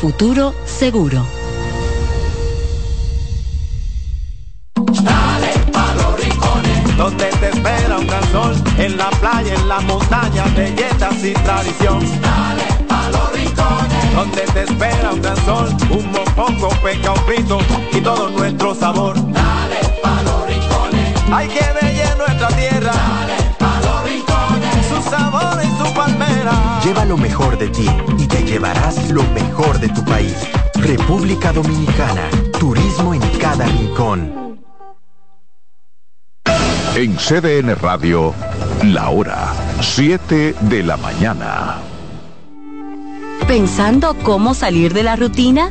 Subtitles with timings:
[0.00, 1.26] futuro seguro.
[5.02, 9.80] Dale pa' los rincones, donde te espera un gran sol, en la playa, en la
[9.80, 11.98] montaña, belletas y tradición.
[12.22, 17.58] Dale pa' los rincones, donde te espera un gran sol, un mopongo, peca, un pito
[17.92, 19.16] y todo nuestro sabor.
[19.16, 22.92] Dale pa' los rincones, hay que ver nuestra tierra.
[22.92, 26.67] Dale pa' los rincones, su sabor y su palmera.
[26.84, 27.86] Lleva lo mejor de ti
[28.18, 30.36] y te llevarás lo mejor de tu país.
[30.74, 34.58] República Dominicana, turismo en cada rincón.
[36.94, 38.32] En CDN Radio,
[38.84, 41.78] la hora 7 de la mañana.
[43.46, 45.70] ¿Pensando cómo salir de la rutina?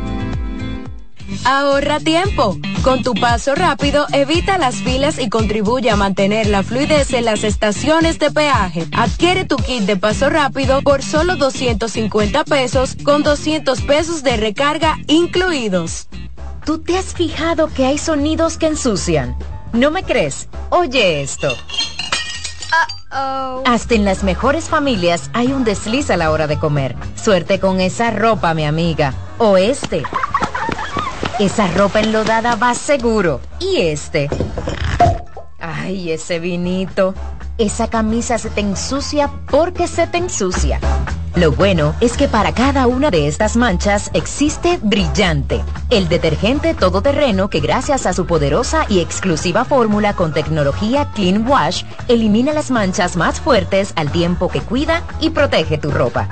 [1.45, 2.57] Ahorra tiempo.
[2.83, 7.43] Con tu paso rápido, evita las filas y contribuye a mantener la fluidez en las
[7.43, 8.87] estaciones de peaje.
[8.91, 14.97] Adquiere tu kit de paso rápido por solo 250 pesos con 200 pesos de recarga
[15.07, 16.07] incluidos.
[16.65, 19.35] ¿Tú te has fijado que hay sonidos que ensucian?
[19.73, 20.47] ¿No me crees?
[20.69, 21.55] Oye esto.
[23.65, 26.95] Hasta en las mejores familias hay un desliz a la hora de comer.
[27.15, 29.13] Suerte con esa ropa, mi amiga.
[29.37, 30.03] O este.
[31.39, 33.41] Esa ropa enlodada va seguro.
[33.59, 34.29] ¿Y este?
[35.59, 37.13] Ay, ese vinito.
[37.57, 40.79] Esa camisa se te ensucia porque se te ensucia.
[41.35, 47.49] Lo bueno es que para cada una de estas manchas existe Brillante, el detergente todoterreno
[47.49, 53.15] que gracias a su poderosa y exclusiva fórmula con tecnología Clean Wash elimina las manchas
[53.15, 56.27] más fuertes al tiempo que cuida y protege tu ropa.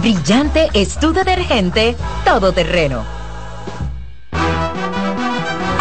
[0.00, 3.19] Brillante es tu detergente todoterreno.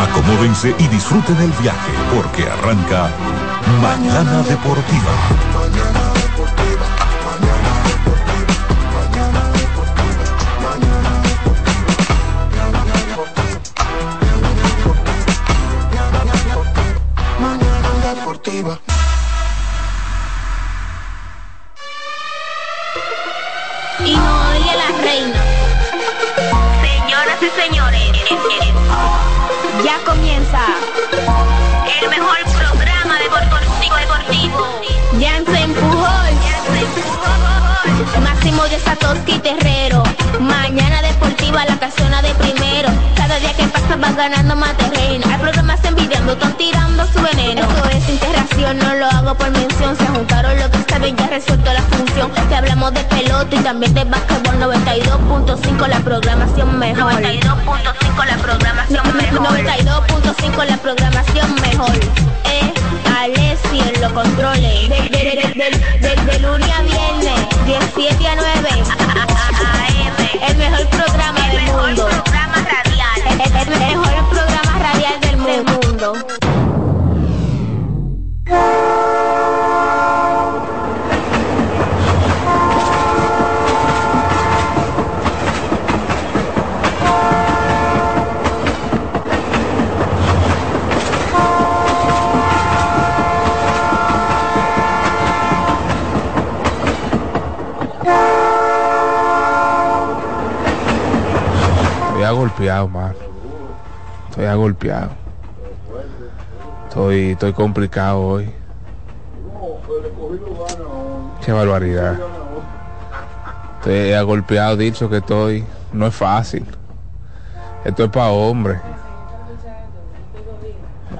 [0.09, 3.09] Acomódense y disfruten el viaje porque arranca
[3.81, 5.11] Mañana Deportiva.
[5.53, 6.99] Mañana deportiva.
[24.05, 25.41] y no oye la reina.
[26.81, 28.78] Señoras y señores,
[29.83, 30.59] ya comienza
[32.01, 34.81] el mejor programa deportivo deportivo.
[35.19, 36.33] Jansen Pujol,
[38.23, 40.03] Máximo de Satoshi Terrero.
[40.39, 42.89] Mañana deportiva la casona de primero.
[43.15, 45.25] Cada día que pasa vas ganando más terreno.
[45.31, 47.61] Hay programas envidiando, están tirando su veneno.
[47.61, 49.95] Esto es integración, no lo hago por mención.
[49.97, 50.58] Se juntaron
[51.39, 52.31] resuelto la función.
[52.49, 57.13] Te hablamos de pelota y también de básquetbol 92.5 la programación mejor.
[57.13, 59.57] 92.5 la programación mejor.
[59.59, 61.95] 92.5 la programación mejor.
[62.45, 62.73] Eh,
[63.19, 64.89] Alessi en los controles.
[64.89, 65.69] De, de, de,
[66.01, 68.69] de, de- de lunes a viernes, 17 a 9.
[69.69, 70.49] AM.
[70.49, 71.38] El mejor programa
[102.69, 103.15] agolpeado, mano.
[104.29, 105.09] Estoy agolpeado.
[106.87, 108.51] Estoy, estoy complicado hoy.
[111.45, 112.17] Qué barbaridad.
[113.79, 115.65] Estoy agolpeado, dicho que estoy.
[115.93, 116.65] No es fácil.
[117.83, 118.79] Esto es para hombre.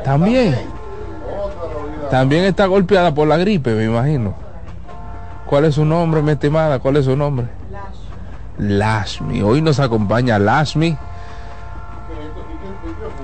[0.04, 0.56] También.
[2.12, 4.34] También está golpeada por la gripe, me imagino.
[5.45, 6.80] ¿Cuál es su nombre, mi estimada?
[6.80, 7.48] ¿Cuál es su nombre?
[8.57, 9.42] Lashmi.
[9.42, 10.98] Hoy nos acompaña Lashmi.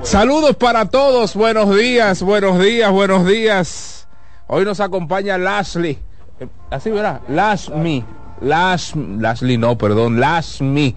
[0.05, 1.33] Saludos para todos.
[1.33, 4.07] Buenos días, buenos días, buenos días.
[4.45, 5.97] Hoy nos acompaña Lashley.
[6.39, 8.05] Eh, Así verá, Lashmi.
[8.41, 10.95] Lash, Lashley no, perdón, Lashmi.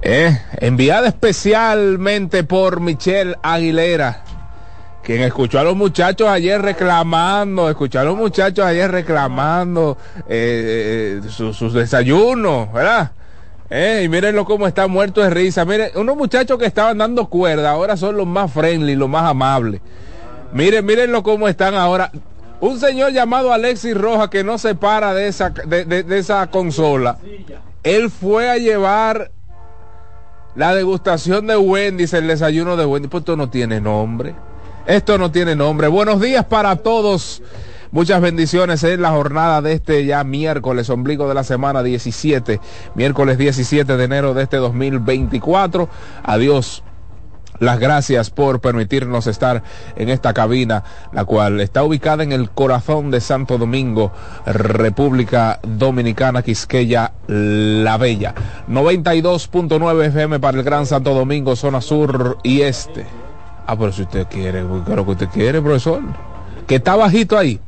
[0.00, 4.24] Eh, enviada especialmente por Michelle Aguilera,
[5.02, 11.54] quien escuchó a los muchachos ayer reclamando, escuchó a los muchachos ayer reclamando eh, sus,
[11.54, 13.12] sus desayunos, ¿verdad?
[13.74, 15.64] Eh, y mírenlo cómo está muerto de risa.
[15.64, 19.80] Miren, unos muchachos que estaban dando cuerda, ahora son los más friendly, los más amables.
[20.52, 22.12] Miren, mírenlo cómo están ahora.
[22.60, 27.16] Un señor llamado Alexis Roja que no se para de esa, de esa consola.
[27.82, 29.30] Él fue a llevar
[30.54, 33.10] la degustación de Wendy's, el desayuno de Wendy's.
[33.10, 34.34] Pues esto no tiene nombre.
[34.84, 35.88] Esto no tiene nombre.
[35.88, 37.42] Buenos días para todos.
[37.92, 42.58] Muchas bendiciones en la jornada de este ya miércoles, ombligo de la semana 17,
[42.94, 45.90] miércoles 17 de enero de este 2024.
[46.22, 46.82] Adiós.
[47.58, 49.62] Las gracias por permitirnos estar
[49.94, 54.10] en esta cabina, la cual está ubicada en el corazón de Santo Domingo,
[54.46, 58.34] República Dominicana, Quisqueya, La Bella.
[58.70, 63.04] 92.9 FM para el Gran Santo Domingo, zona sur y este.
[63.66, 66.00] Ah, pero si usted quiere, claro que usted quiere, profesor.
[66.66, 67.60] Que está bajito ahí.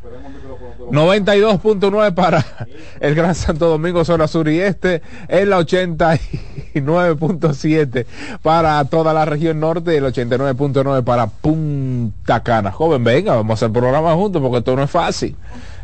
[0.91, 2.45] 92.9 para
[3.01, 8.07] el Gran Santo Domingo, zona sur y este, en la 89.7
[8.43, 12.73] para toda la región norte y el 89.9 para Punta Cana.
[12.73, 15.37] Joven, venga, vamos a hacer programa juntos porque esto no es fácil.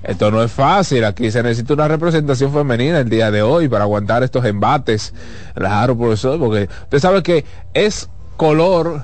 [0.02, 3.84] Esto no es fácil, aquí se necesita una representación femenina el día de hoy para
[3.84, 5.12] aguantar estos embates.
[5.54, 7.44] Claro, profesor, porque usted sabe que
[7.74, 8.08] es
[8.38, 9.02] color,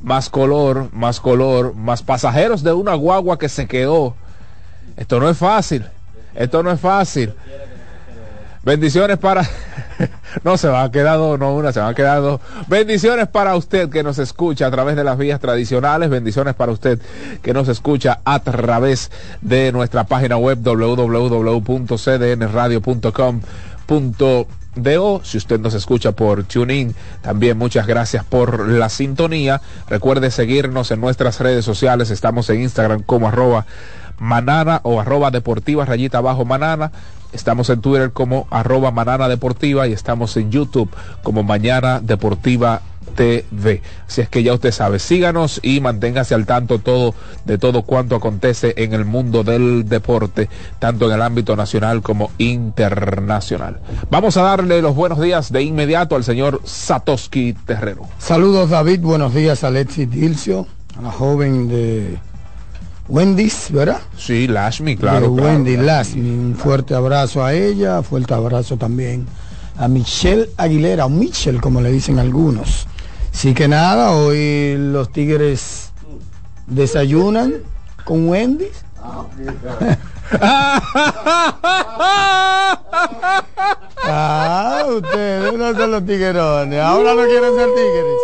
[0.00, 4.14] más color, más color, más pasajeros de una guagua que se quedó.
[4.98, 5.86] Esto no es fácil.
[6.34, 7.32] Esto no es fácil.
[8.64, 9.48] Bendiciones para...
[10.44, 12.40] no se va a quedar no una, se va a quedar dos.
[12.66, 16.10] Bendiciones para usted que nos escucha a través de las vías tradicionales.
[16.10, 16.98] Bendiciones para usted
[17.42, 19.10] que nos escucha a través
[19.40, 20.58] de nuestra página web
[24.82, 25.24] www.cdnradio.com.do.
[25.24, 29.60] Si usted nos escucha por TuneIn, también muchas gracias por la sintonía.
[29.88, 32.10] Recuerde seguirnos en nuestras redes sociales.
[32.10, 33.66] Estamos en Instagram como arroba
[34.18, 36.92] manana o arroba deportiva rayita abajo manana.
[37.32, 40.90] Estamos en Twitter como arroba manana deportiva y estamos en YouTube
[41.22, 43.82] como mañana deportiva TV.
[44.06, 47.14] Así es que ya usted sabe, síganos y manténgase al tanto todo
[47.44, 52.30] de todo cuanto acontece en el mundo del deporte, tanto en el ámbito nacional como
[52.38, 53.80] internacional.
[54.10, 58.02] Vamos a darle los buenos días de inmediato al señor Satoshi Terrero.
[58.18, 60.66] Saludos David, buenos días a Alexis Dilcio,
[60.98, 62.18] a la joven de
[63.08, 64.00] Wendy's, ¿verdad?
[64.16, 65.20] Sí, Lashmi, claro.
[65.22, 65.86] de Wendy claro.
[65.86, 66.20] Lasmi.
[66.20, 69.26] Un fuerte abrazo a ella, fuerte abrazo también
[69.78, 72.86] a Michelle Aguilera, o Michelle como le dicen algunos.
[73.38, 75.92] Así que nada, hoy los Tigres
[76.66, 77.52] desayunan
[78.04, 78.84] con Wendy's.
[84.10, 86.80] Ah, ustedes no son los tiguerones.
[86.80, 88.16] Ahora no quieren ser tigres.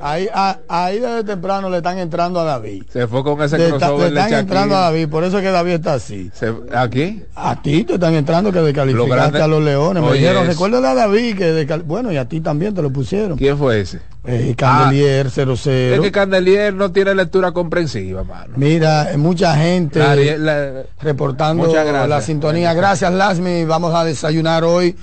[0.00, 2.82] Ahí, a- ahí desde temprano le están entrando a David.
[2.92, 4.80] Se fue con ese Le, crossover le están entrando a.
[4.80, 6.30] David, por eso es que David está así.
[6.34, 7.22] Se- ¿Aquí?
[7.34, 10.02] A ti te están entrando que descalificaste grande- a los leones.
[10.02, 13.38] Me dijeron, recuérdale a David que descal- bueno, y a ti también te lo pusieron.
[13.38, 14.00] ¿Quién fue ese?
[14.26, 15.54] Eh, Candelier 00.
[15.94, 18.54] Es que Candelier no tiene lectura comprensiva, mano.
[18.56, 20.82] Mira, eh, mucha gente La- la-
[21.18, 22.08] reportando Muchas gracias.
[22.08, 22.74] la sintonía.
[22.74, 23.64] Gracias, Lasmi.
[23.64, 24.96] Vamos a desayunar hoy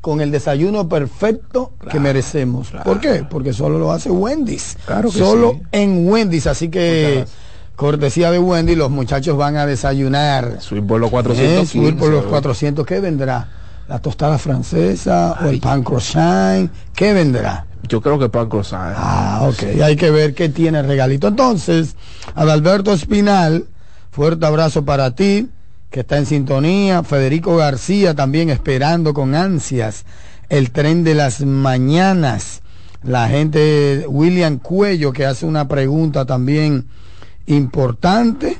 [0.00, 2.72] con el desayuno perfecto que merecemos.
[2.84, 3.24] ¿Por qué?
[3.28, 4.76] Porque solo lo hace Wendy's.
[4.84, 5.62] Claro que solo sí.
[5.72, 6.46] en Wendy's.
[6.48, 7.24] Así que,
[7.76, 10.60] cortesía de Wendy, los muchachos van a desayunar.
[10.60, 11.66] Subir por los Eh, 415.
[11.72, 12.30] subir por los ¿verdad?
[12.30, 12.86] 400.
[12.86, 13.48] ¿Qué vendrá?
[13.88, 16.70] ¿La tostada francesa o el pan croissant?
[16.94, 17.66] ¿Qué vendrá?
[17.88, 18.94] Yo creo que pan croissant.
[18.96, 19.80] Ah, ok.
[19.82, 21.28] Hay que ver qué tiene el regalito.
[21.28, 21.94] Entonces,
[22.34, 23.66] Adalberto Espinal,
[24.12, 25.48] fuerte abrazo para ti,
[25.90, 27.02] que está en sintonía.
[27.02, 30.04] Federico García también esperando con ansias
[30.48, 32.62] el tren de las mañanas.
[33.02, 36.86] La gente, William Cuello, que hace una pregunta también
[37.46, 38.58] importante,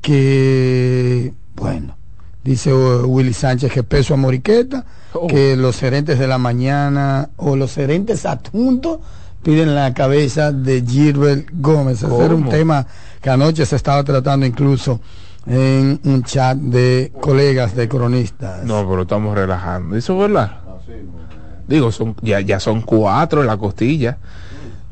[0.00, 1.96] que, bueno,
[2.44, 5.26] dice uh, Willy Sánchez que peso a Moriqueta, Oh.
[5.26, 8.98] que los gerentes de la mañana o los gerentes adjuntos
[9.42, 12.02] piden la cabeza de Gilbert Gómez.
[12.02, 12.86] Ese era un tema
[13.22, 15.00] que anoche se estaba tratando incluso
[15.48, 18.64] en un chat de colegas de cronistas.
[18.64, 19.96] No, pero estamos relajando.
[19.96, 20.60] ¿Eso es verdad?
[21.66, 24.18] Digo, son, ya, ya son cuatro en la costilla.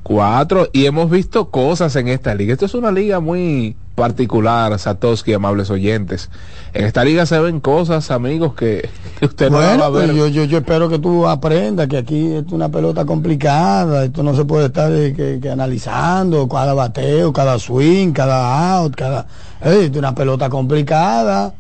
[0.02, 0.68] Cuatro.
[0.72, 2.52] Y hemos visto cosas en esta liga.
[2.52, 6.30] Esto es una liga muy particular, Satoshi, amables oyentes.
[6.72, 8.88] En esta liga se ven cosas, amigos, que,
[9.18, 10.06] que usted no va a ver.
[10.06, 14.22] pues yo, yo, yo espero que tú aprendas que aquí es una pelota complicada, esto
[14.22, 19.26] no se puede estar eh, que, que analizando cada bateo, cada swing, cada out, cada...
[19.64, 21.54] Eh, es una pelota complicada.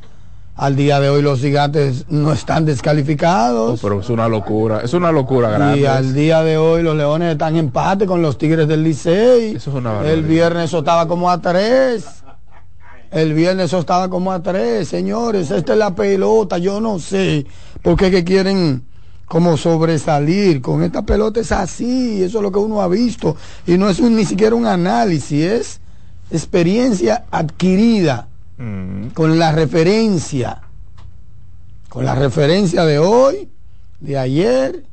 [0.58, 3.78] Al día de hoy los gigantes no están Oh, descalificados.
[3.82, 4.80] pero es una locura.
[4.82, 5.80] Es una locura grande.
[5.80, 9.56] Y al día de hoy los leones están en empate con los tigres del Licey.
[9.56, 10.14] Eso es una barbaridad.
[10.14, 12.06] El viernes eso estaba como a tres.
[13.16, 15.50] El viernes eso estaba como a tres, señores.
[15.50, 16.58] Esta es la pelota.
[16.58, 17.46] Yo no sé
[17.82, 18.82] por qué que quieren
[19.24, 20.60] como sobresalir.
[20.60, 22.22] Con esta pelota es así.
[22.22, 23.34] Eso es lo que uno ha visto.
[23.66, 25.40] Y no es un- ni siquiera un análisis.
[25.50, 25.80] Es
[26.30, 29.06] experiencia adquirida Mm.
[29.14, 30.60] con la referencia,
[31.88, 33.48] con la referencia de hoy,
[33.98, 34.84] de ayer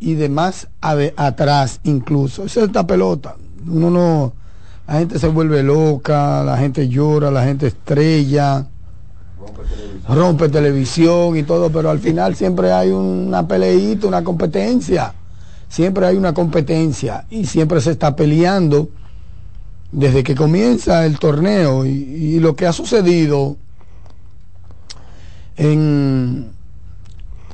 [0.00, 2.44] y de más atrás incluso.
[2.44, 3.36] Esa es esta pelota.
[3.66, 4.32] Uno no,
[4.88, 8.66] la gente se vuelve loca, la gente llora, la gente estrella,
[10.08, 15.12] rompe televisión y todo, pero al final siempre hay una peleita, una competencia.
[15.68, 18.88] Siempre hay una competencia y siempre se está peleando
[19.92, 23.58] desde que comienza el torneo y, y lo que ha sucedido
[25.58, 26.50] en,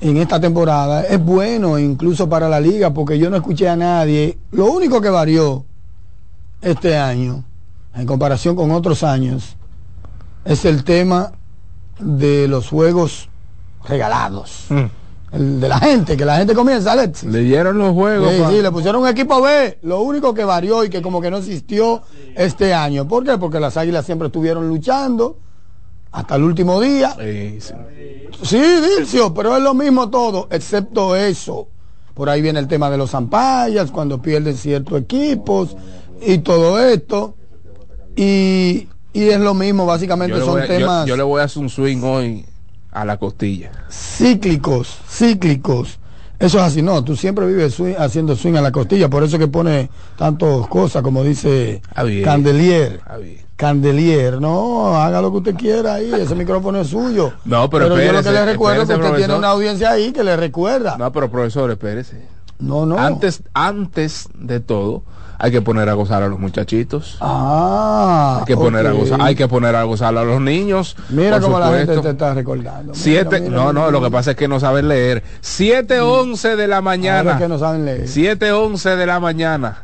[0.01, 4.39] en esta temporada es bueno incluso para la liga porque yo no escuché a nadie.
[4.53, 5.65] Lo único que varió
[6.65, 7.45] este año
[7.95, 9.57] en comparación con otros años
[10.45, 11.33] es el tema
[11.99, 13.29] de los juegos
[13.89, 14.67] regalados.
[15.33, 17.29] El de la gente, que la gente comienza, Alexis.
[17.29, 18.33] Leyeron los juegos.
[18.33, 19.79] Sí, sí, le pusieron un equipo B.
[19.83, 22.03] Lo único que varió y que como que no existió
[22.37, 23.07] este año.
[23.09, 23.37] ¿Por qué?
[23.37, 25.39] Porque las águilas siempre estuvieron luchando
[26.13, 27.17] hasta el último día.
[27.19, 27.75] Sí, sí.
[28.43, 31.69] Sí, Dilcio, pero es lo mismo todo, excepto eso.
[32.15, 35.77] Por ahí viene el tema de los zampallas, cuando pierden ciertos equipos
[36.27, 37.35] y todo esto.
[38.17, 41.69] Y, y es lo mismo, básicamente son a, temas yo le voy a hacer un
[41.69, 42.45] swing hoy
[42.93, 43.73] a la costilla.
[43.91, 45.99] cíclicos, cíclicos.
[46.39, 49.39] Eso es así, no, tú siempre vives swing- haciendo swing a la costilla, por eso
[49.39, 51.81] que pone tantas cosas como dice.
[52.25, 53.01] Candelier.
[53.57, 57.33] Candelier, no, haga lo que usted quiera ahí, ese micrófono es suyo.
[57.45, 59.91] No, pero yo lo que espérese, le recuerdo es que espérese, usted tiene una audiencia
[59.93, 60.97] ahí que le recuerda.
[60.99, 62.21] No, pero profesor, espérese.
[62.59, 62.99] No, no.
[62.99, 65.03] Antes, antes de todo,
[65.39, 67.19] hay que poner a gozar a los muchachitos.
[67.21, 70.97] Ah, Hay que poner a gozar, hay que poner a gozar a los niños.
[71.09, 72.93] Mira cómo la gente te está recordando.
[72.93, 75.23] Mira, Siete, mira, no, no, lo que pasa es que no saben leer.
[75.43, 77.39] 7.11 de la mañana.
[77.39, 78.05] que no saben leer.
[78.05, 79.79] 7.11 de la mañana.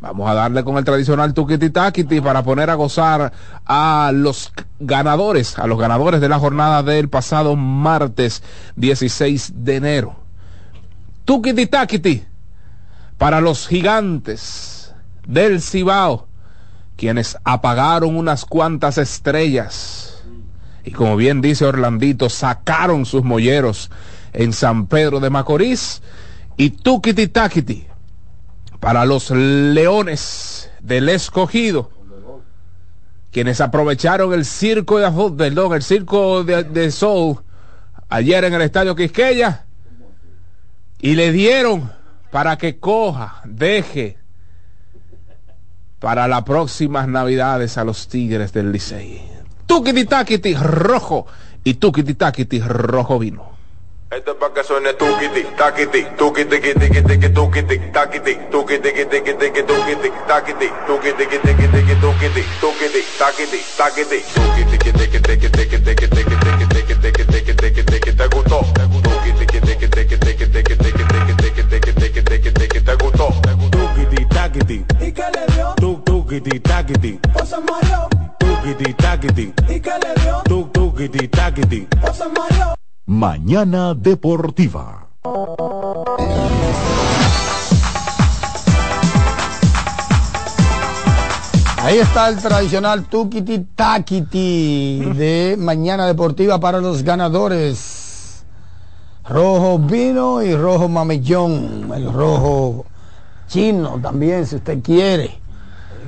[0.00, 3.32] Vamos a darle con el tradicional tuquiti taquiti para poner a gozar
[3.66, 8.42] a los ganadores, a los ganadores de la jornada del pasado martes
[8.76, 10.16] 16 de enero.
[11.26, 12.24] Tuquiti taquiti
[13.20, 14.94] para los gigantes
[15.28, 16.26] del Cibao,
[16.96, 20.24] quienes apagaron unas cuantas estrellas.
[20.84, 23.90] Y como bien dice Orlandito, sacaron sus molleros
[24.32, 26.00] en San Pedro de Macorís
[26.56, 27.86] y tuquiti taquiti
[28.80, 31.90] para los leones del escogido
[33.30, 37.44] quienes aprovecharon el circo de perdón, el circo de, de sol
[38.08, 39.66] ayer en el estadio Quisqueya
[41.00, 41.99] y le dieron
[42.30, 44.18] para que coja, deje
[45.98, 49.28] para las próximas navidades a los tigres del Licey.
[50.08, 51.26] Taquiti rojo
[51.62, 53.50] y tuquiti taquiti rojo vino.
[54.10, 57.94] Esto es para que suene tuquiti, taquiti, tuquiti, taquiti, tuquiti, taquiti,
[60.26, 61.38] taquiti, tuquiti, tiqui,
[64.92, 65.78] tiqui, tiqui,
[71.88, 72.09] tiqui,
[83.06, 85.08] Mañana Deportiva.
[91.82, 98.44] Ahí está el tradicional Tukiti Takiti de Mañana Deportiva para los ganadores.
[99.28, 101.90] Rojo vino y rojo mamellón.
[101.94, 102.84] El rojo
[103.48, 105.39] chino también, si usted quiere.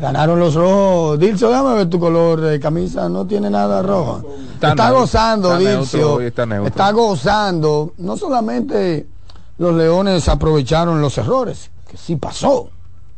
[0.03, 1.17] Ganaron los rojos.
[1.21, 3.09] Dilcio, déjame ver tu color de camisa.
[3.09, 4.25] No tiene nada rojo.
[4.55, 6.21] Está Está, neutro, gozando, está Dilcio.
[6.67, 7.93] está gozando.
[7.99, 9.07] No solamente
[9.59, 12.69] los leones aprovecharon los errores, que sí pasó.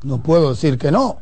[0.02, 1.16] No puedo decir que no.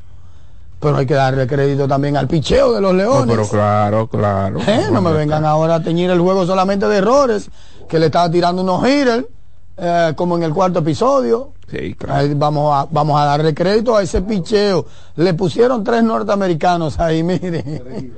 [0.81, 3.37] Pero hay que darle crédito también al picheo de los No, leones.
[3.37, 4.59] pero claro, claro.
[4.67, 4.89] ¿Eh?
[4.91, 7.49] No me vengan ahora a teñir el juego solamente de errores,
[7.89, 9.27] que le estaba tirando unos hitters,
[9.77, 11.53] eh, como en el cuarto episodio.
[11.71, 12.21] Sí, claro.
[12.21, 14.85] Ahí vamos a, vamos a darle crédito a ese picheo.
[15.17, 18.13] Le pusieron tres norteamericanos ahí, mire.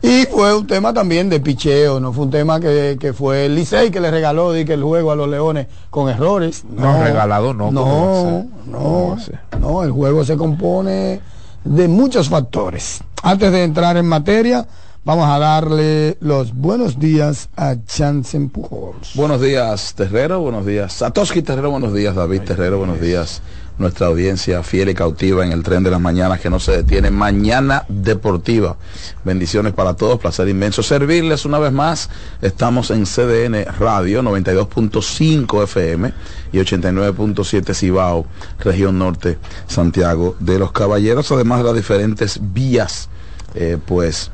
[0.00, 3.54] y fue un tema también de picheo, no fue un tema que, que fue el
[3.54, 6.64] Licey que le regaló que el juego a los leones con errores.
[6.64, 9.16] No, regalado no, ¿cómo va a No, no,
[9.60, 11.20] no, el juego se compone
[11.64, 13.00] de muchos factores.
[13.22, 14.66] Antes de entrar en materia,
[15.04, 19.14] vamos a darle los buenos días a Chance Pujols.
[19.14, 20.40] Buenos días, Terrero.
[20.40, 21.70] Buenos días, Satoshi Terrero.
[21.70, 22.78] Buenos días, David Terrero.
[22.78, 23.42] Buenos días,
[23.78, 27.10] nuestra audiencia fiel y cautiva en el tren de las mañanas que no se detiene.
[27.10, 28.76] Mañana deportiva.
[29.24, 32.08] Bendiciones para todos, placer inmenso servirles una vez más.
[32.40, 36.12] Estamos en CDN Radio 92.5 FM
[36.52, 38.26] y 89.7 Cibao,
[38.60, 43.08] región norte, Santiago de los Caballeros, además de las diferentes vías,
[43.54, 44.30] eh, pues,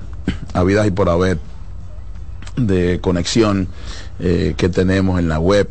[0.53, 1.39] habidas y por haber
[2.57, 3.69] de conexión
[4.21, 5.69] eh, que tenemos en la web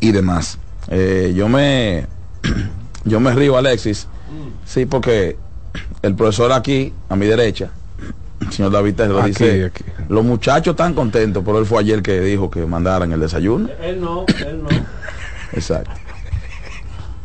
[0.00, 0.58] y demás.
[0.88, 2.06] Eh, yo me
[3.04, 4.08] yo me río, Alexis,
[4.64, 5.36] sí, porque
[6.02, 7.70] el profesor aquí, a mi derecha,
[8.40, 9.84] el señor David Aquí, dice, aquí.
[10.08, 13.68] los muchachos están contentos, pero él fue ayer que dijo que mandaran el desayuno.
[13.82, 14.68] Él no, él no.
[15.52, 15.99] Exacto.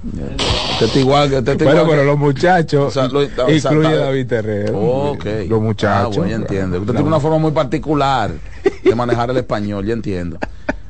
[0.05, 3.19] Usted está igual que usted está Bueno, igual pero que- los muchachos, O sea, lo-
[3.19, 4.79] o sea, incluye está- David Terrero.
[4.79, 5.25] Ok.
[5.47, 6.03] Los muchachos.
[6.15, 6.79] Ah, bueno, ya entiendo.
[6.79, 8.31] Usted tiene una forma muy particular
[8.83, 10.37] de manejar el español, ya entiendo.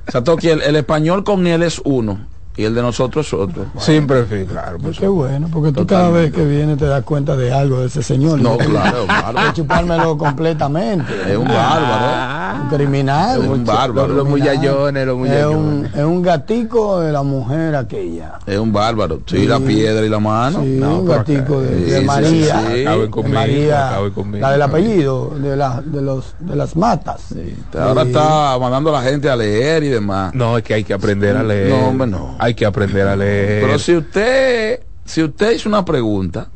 [0.07, 2.19] Satoki, el, el español con él es uno
[2.57, 3.65] y el de nosotros es otro.
[3.77, 4.77] Siempre fui, claro.
[4.81, 7.88] Pues qué bueno, porque tú cada vez que vienes te das cuenta de algo de
[7.88, 8.39] ese señor.
[8.39, 9.53] No, claro, claro.
[9.53, 11.13] chupármelo completamente.
[11.29, 12.63] Es un bárbaro.
[12.63, 13.41] Un criminal.
[13.43, 14.07] Es un bárbaro.
[14.07, 15.55] Los, los muchachones, los Es muchachones.
[15.57, 18.39] un, es un gatico de la mujer aquella.
[18.45, 19.19] Es un bárbaro.
[19.25, 20.62] Sí, la piedra y la mano.
[20.63, 22.62] Sí, No, un gatico de, sí, de sí, María.
[22.62, 24.39] de acaben conmigo.
[24.41, 27.33] la del apellido, de, la, de, los, de las matas.
[27.77, 30.33] Ahora está mandando a la gente a leer y demás.
[30.33, 31.69] No, es que hay que aprender a leer.
[31.69, 32.35] No, hombre, no.
[32.46, 33.64] Hay que aprender a leer.
[33.64, 36.50] Pero si usted, si usted hizo una pregunta,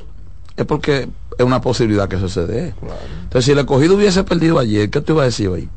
[0.55, 2.73] es porque es una posibilidad que eso se dé.
[3.23, 5.69] Entonces, si el escogido hubiese perdido ayer, ¿qué te iba a decir hoy?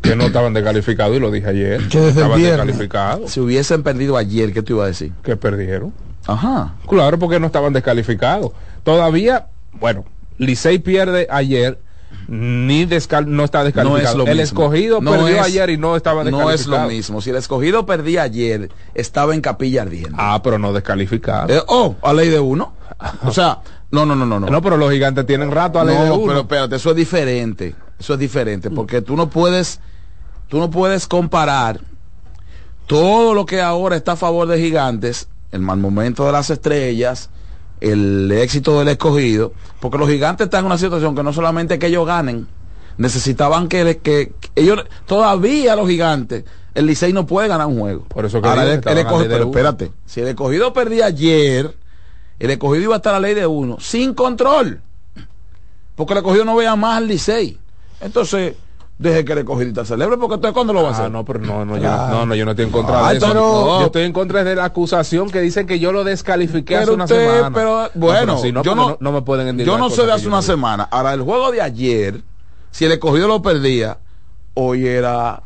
[0.00, 1.88] que no estaban descalificados y lo dije ayer.
[1.88, 3.30] Que desde el estaban descalificados.
[3.32, 5.12] Si hubiesen perdido ayer, ¿qué te iba a decir?
[5.22, 5.92] Que perdieron.
[6.26, 6.74] Ajá.
[6.88, 8.52] Claro, porque no estaban descalificados.
[8.84, 10.04] Todavía, bueno,
[10.38, 11.78] Licey pierde ayer,
[12.28, 14.08] ni descal no está No descalificado.
[14.10, 14.42] es lo el mismo.
[14.42, 16.54] escogido No perdió es- ayer y no estaba No descalificado.
[16.54, 17.20] es lo mismo.
[17.20, 20.16] Si el escogido perdía ayer, estaba en capilla ardiendo.
[20.18, 21.52] Ah, pero no descalificado.
[21.54, 22.74] Eh, oh, a ley de uno.
[23.24, 23.58] O sea,
[23.90, 24.38] no, no, no, no.
[24.40, 24.46] no.
[24.48, 26.26] no, pero los gigantes tienen rato a ley no, de uno.
[26.26, 27.74] pero espérate, eso es diferente.
[27.98, 29.80] Eso es diferente, porque tú no puedes,
[30.48, 31.80] tú no puedes comparar
[32.86, 37.30] todo lo que ahora está a favor de gigantes, el mal momento de las estrellas,
[37.82, 41.88] el éxito del escogido, porque los gigantes están en una situación que no solamente que
[41.88, 42.46] ellos ganen,
[42.96, 48.04] necesitaban que, le- que, ellos, todavía los gigantes, el Licey no puede ganar un juego.
[48.08, 51.76] Por eso que Ahora, el, escogido- pero espérate, si el escogido perdía ayer,
[52.38, 54.80] el escogido iba a estar a ley de uno, sin control
[55.94, 57.58] porque el escogido no vea más al Licey.
[58.00, 58.54] Entonces,
[58.98, 61.10] deje que el escogidita celebre, porque entonces ¿cuándo lo va a Ah, hacer?
[61.10, 62.14] no, pero no, no, yo, Claro.
[62.18, 63.26] no, no, yo no estoy en contra Ah, de eso.
[63.26, 66.76] pero- No, yo estoy en contra de la acusación que dicen que yo lo descalifiqué
[66.76, 67.54] hace una usted, semana.
[67.54, 70.28] pero No, bueno, sí, no, yo no, no, me pueden yo no sé de hace
[70.28, 70.52] una no digo.
[70.52, 70.84] semana.
[70.90, 72.22] Ahora, el juego de ayer,
[72.70, 73.98] si el escogido lo perdía,
[74.54, 75.42] hoy era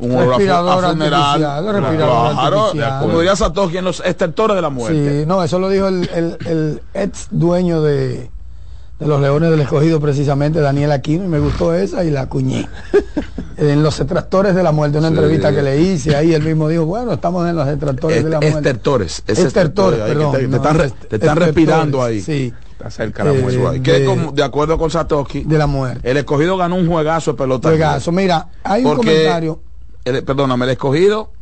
[0.00, 1.22] un Respirador a funeral.
[1.22, 3.00] artificial, respirador Claro, artificial.
[3.00, 5.20] como diría Satoshi en los estertores de la muerte.
[5.22, 8.30] Sí, no, eso lo dijo el, el- el ex dueño de,
[8.98, 12.68] de los Leones del Escogido, precisamente Daniel Aquino, y me gustó esa y la acuñé.
[13.56, 15.14] en los extractores de la muerte, una Sí.
[15.14, 18.40] entrevista que le hice, ahí él mismo dijo, bueno, estamos en los extractores de la
[18.40, 18.58] muerte.
[18.58, 19.22] Estertores.
[19.26, 20.32] es Estertores, perdón.
[20.32, 22.20] Te, te no, están, est- te están respirando ahí.
[22.20, 23.70] Sí, Está cerca la Eh, muerte.
[23.72, 23.82] Right.
[23.82, 26.08] Que de- como- de acuerdo con Satoshi, de la muerte.
[26.08, 27.68] el escogido ganó un juegazo de pelota.
[27.70, 28.12] Juegazo.
[28.12, 29.60] Mira, hay un comentario.
[30.04, 31.32] el- perdóname, el escogido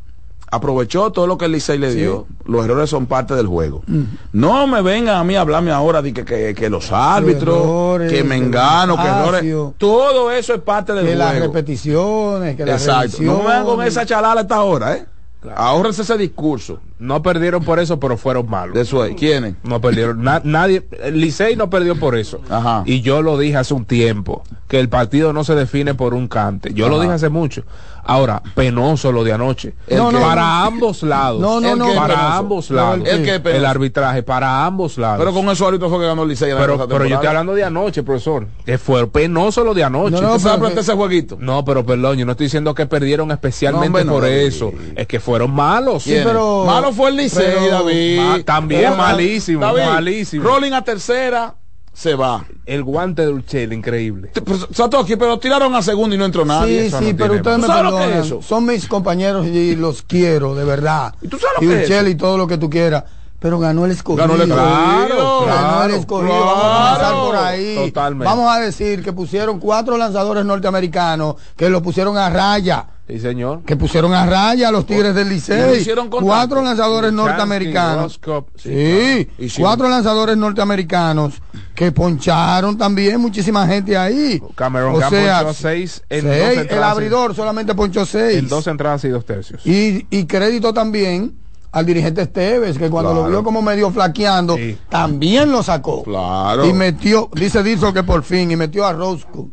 [0.51, 2.27] aprovechó todo lo que el Licey le dio.
[2.45, 3.83] Los errores son parte del juego.
[3.87, 4.03] Mm.
[4.33, 8.13] No me vengan a mí a hablarme ahora de que, que, que los árbitros, errores,
[8.13, 9.75] que me engano, que errores.
[9.79, 11.47] Todo eso es parte del Que las juego.
[11.47, 13.19] repeticiones, que las Exacto.
[13.23, 15.07] No me vengan con esa chalala a esta hora, ¿eh?
[15.55, 16.81] Ahórrense ese discurso.
[16.99, 18.75] No perdieron por eso, pero fueron malos.
[18.91, 19.15] De.
[19.15, 19.55] ¿Quiénes?
[19.63, 20.23] No perdieron.
[20.23, 20.83] Na- nadie.
[21.13, 22.41] Licey no perdió por eso.
[22.49, 22.83] Ajá.
[22.87, 24.43] Y yo lo dije hace un tiempo.
[24.67, 26.73] Que el partido no se define por un cante.
[26.75, 27.63] Yo lo dije hace mucho.
[28.09, 29.75] Ahora, penoso lo de anoche.
[29.89, 30.17] ¿El qué?
[30.19, 31.41] para ambos lados.
[31.41, 31.87] No, no, ¿El no.
[31.95, 32.33] Para penoso?
[32.35, 33.01] ambos lados.
[33.05, 33.41] el qué?
[33.51, 35.19] ¿El arbitraje, para ambos lados.
[35.19, 36.53] Pero con eso ahorita fue que ganó Licey.
[36.57, 38.47] pero, pero yo estoy hablando de anoche, profesor.
[38.65, 40.13] Que fue penoso lo de anoche.
[40.13, 41.37] No, no, ¿Usted sabe pero- plantear ese jueguito?
[41.41, 44.73] No, pero perdón, yo no estoy diciendo que perdieron especialmente No, hombre, no, por eso.
[44.95, 46.05] Es que fueron malos.
[46.05, 46.27] ¿Quiénes?
[46.27, 48.19] pero- Malo fue el Licey, pero- David.
[48.21, 50.45] Ma- también malísimo, David, malísimo.
[50.45, 51.55] Rolling a tercera,
[51.93, 52.45] se va.
[52.67, 54.31] El guante de Urchel, increíble.
[54.45, 56.83] Pues, Satoshi, pero tiraron a segundo y no entró nadie.
[56.83, 58.27] Sí, eso sí, no pero tiene ustedes me ¿Tú sabes lo que es perdonan.
[58.27, 58.43] eso?
[58.43, 61.15] Son mis compañeros y los quiero, de verdad.
[61.23, 63.05] ¿Y tú sabes lo y que Urchel y todo lo que tú quieras.
[63.47, 64.27] Pero ganó el escogido.
[64.27, 64.67] Ganó el escogido.
[64.67, 66.33] Ganó Claro, el escogido.
[66.47, 67.27] Vamos a claro.
[67.27, 67.75] por ahí.
[67.77, 68.25] Totalmente.
[68.25, 72.87] Vamos a decir que pusieron cuatro lanzadores norteamericanos que lo pusieron a raya.
[73.07, 73.63] Sí, señor.
[73.63, 75.87] Que pusieron a raya a los Tigres del Licey.
[76.21, 78.19] Cuatro lanzadores norteamericanos.
[78.57, 81.35] Sí, Sí, cuatro lanzadores norteamericanos
[81.77, 84.43] que poncharon también muchísima gente ahí.
[84.57, 86.91] Cameron o sea, ponchó seis en seis, dos el entradas.
[86.91, 88.39] abridor solamente ponchó seis.
[88.39, 89.65] En dos entradas y dos tercios.
[89.65, 94.57] Y, y crédito también al dirigente Esteves, que cuando lo vio como medio flaqueando,
[94.89, 96.03] también lo sacó.
[96.03, 96.65] Claro.
[96.67, 99.49] Y metió, dice Dizzo que por fin, y metió a Roscoe,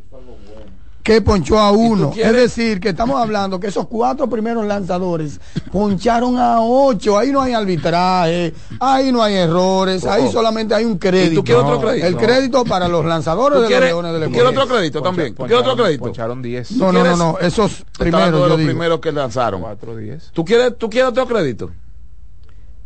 [1.04, 2.12] que ponchó a uno.
[2.12, 5.38] quieres- Es decir, que estamos hablando que esos cuatro primeros lanzadores
[5.69, 7.17] poncharon a ocho.
[7.17, 10.32] Ahí no hay arbitraje, ahí no hay errores, ahí Oh.
[10.32, 11.34] solamente hay un crédito.
[11.34, 12.08] ¿Y tú quieres otro crédito?
[12.08, 15.36] El crédito para los lanzadores ¿Tú de quieres, los Leones del quieres otro crédito también?
[15.36, 16.04] ¿Tú quieres otro crédito?
[16.06, 16.71] Poncharon 10.
[16.78, 18.69] No, no, no, no, esos primeros, de yo los digo.
[18.69, 19.60] primeros que lanzaron.
[19.60, 20.30] 4 10.
[20.32, 21.69] ¿Tú quieres, ¿Tú quieres otro crédito?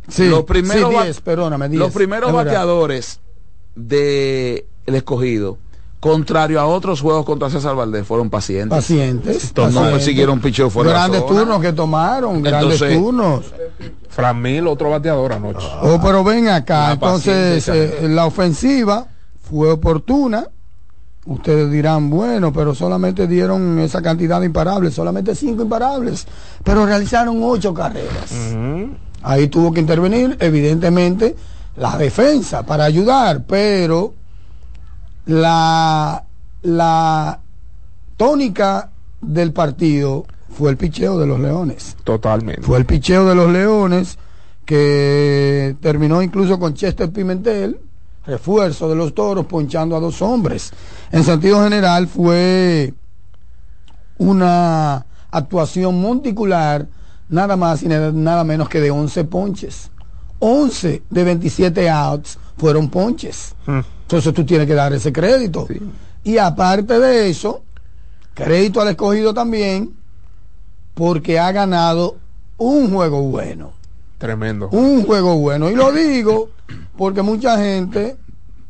[0.08, 3.20] Sí, los primeros, sí, ba- 10, perdóname, 10, los primeros bateadores
[3.74, 5.58] de el escogido,
[6.00, 8.76] contrario a otros juegos contra César Valdés, fueron pacientes.
[8.78, 9.44] Pacientes.
[9.44, 13.44] Entonces, no persiguieron picheo fuera de la Grandes turnos que tomaron, grandes Entonces- turnos.
[14.08, 15.66] Fran Mil, otro bateador anoche.
[15.82, 19.06] Oh, pero ven acá, Una entonces eh, la ofensiva
[19.42, 20.48] fue oportuna.
[21.26, 26.26] Ustedes dirán, bueno, pero solamente dieron esa cantidad de imparables, solamente cinco imparables,
[26.64, 28.30] pero realizaron ocho carreras.
[29.22, 31.36] Ahí tuvo que intervenir, evidentemente,
[31.76, 34.14] la defensa para ayudar, pero
[35.26, 36.24] la,
[36.62, 37.40] la
[38.16, 41.96] tónica del partido fue el picheo de los Leones.
[42.04, 42.62] Totalmente.
[42.62, 44.18] Fue el picheo de los Leones
[44.64, 47.80] que terminó incluso con Chester Pimentel,
[48.26, 50.72] refuerzo de los toros, ponchando a dos hombres.
[51.10, 52.92] En sentido general fue
[54.18, 56.86] una actuación monticular,
[57.28, 59.90] nada más y nada, menos que de 11 ponches.
[60.40, 63.54] 11 de 27 outs fueron ponches.
[63.66, 65.66] Entonces tú tienes que dar ese crédito.
[66.24, 67.62] Y aparte de eso,
[68.34, 69.94] crédito al escogido también,
[70.94, 72.16] porque ha ganado
[72.56, 73.72] un juego bueno.
[74.18, 74.68] Tremendo.
[74.72, 75.70] Un juego bueno.
[75.70, 76.50] Y lo digo
[76.96, 78.16] porque mucha gente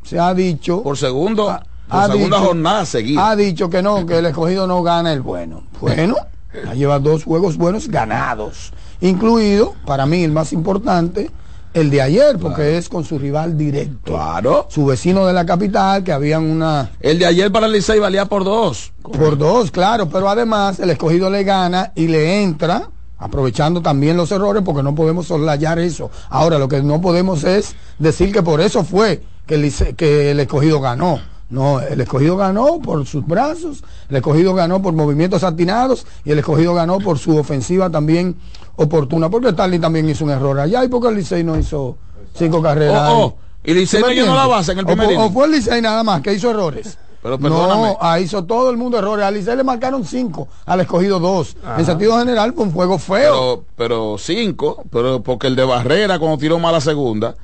[0.03, 0.83] se ha dicho.
[0.83, 3.29] Por segundo, por ha segunda dicho- jornada seguida.
[3.29, 5.63] Ha dicho que no, que el escogido no gana el bueno.
[5.81, 6.15] Bueno,
[6.53, 8.73] ya lleva dos juegos buenos ganados.
[9.01, 11.31] Incluido, para mí, el más importante,
[11.73, 14.13] el de ayer, porque es con su rival directo.
[14.13, 14.67] Claro.
[14.69, 16.91] Su vecino de la capital, que habían una.
[16.99, 18.91] El de ayer para el Licey valía por dos.
[19.03, 24.31] Por dos, claro, pero además el escogido le gana y le entra, aprovechando también los
[24.31, 26.09] errores, porque no podemos soslayar eso.
[26.29, 30.39] Ahora, lo que no podemos es decir que por eso fue que el, que el
[30.39, 31.19] escogido ganó.
[31.49, 36.39] No, el escogido ganó por sus brazos, el escogido ganó por movimientos atinados y el
[36.39, 38.35] escogido ganó por su ofensiva también
[38.75, 41.97] oportuna, porque Stanley también hizo un error allá y porque el Licey no hizo
[42.35, 43.09] cinco carreras.
[43.11, 45.33] Oh, oh, y Licey ¿Tú no llenó la base en el O primer O, inning.
[45.33, 46.97] fue el Licey nada más que hizo errores.
[47.21, 47.81] Pero perdóname.
[47.93, 49.25] No, ahí hizo todo el mundo errores.
[49.25, 51.57] Al Licey le marcaron cinco, al escogido dos.
[51.65, 51.79] Ajá.
[51.79, 53.33] En sentido general, fue un juego feo.
[53.33, 57.35] Pero, pero cinco, pero porque el de Barrera cuando tiró mala segunda,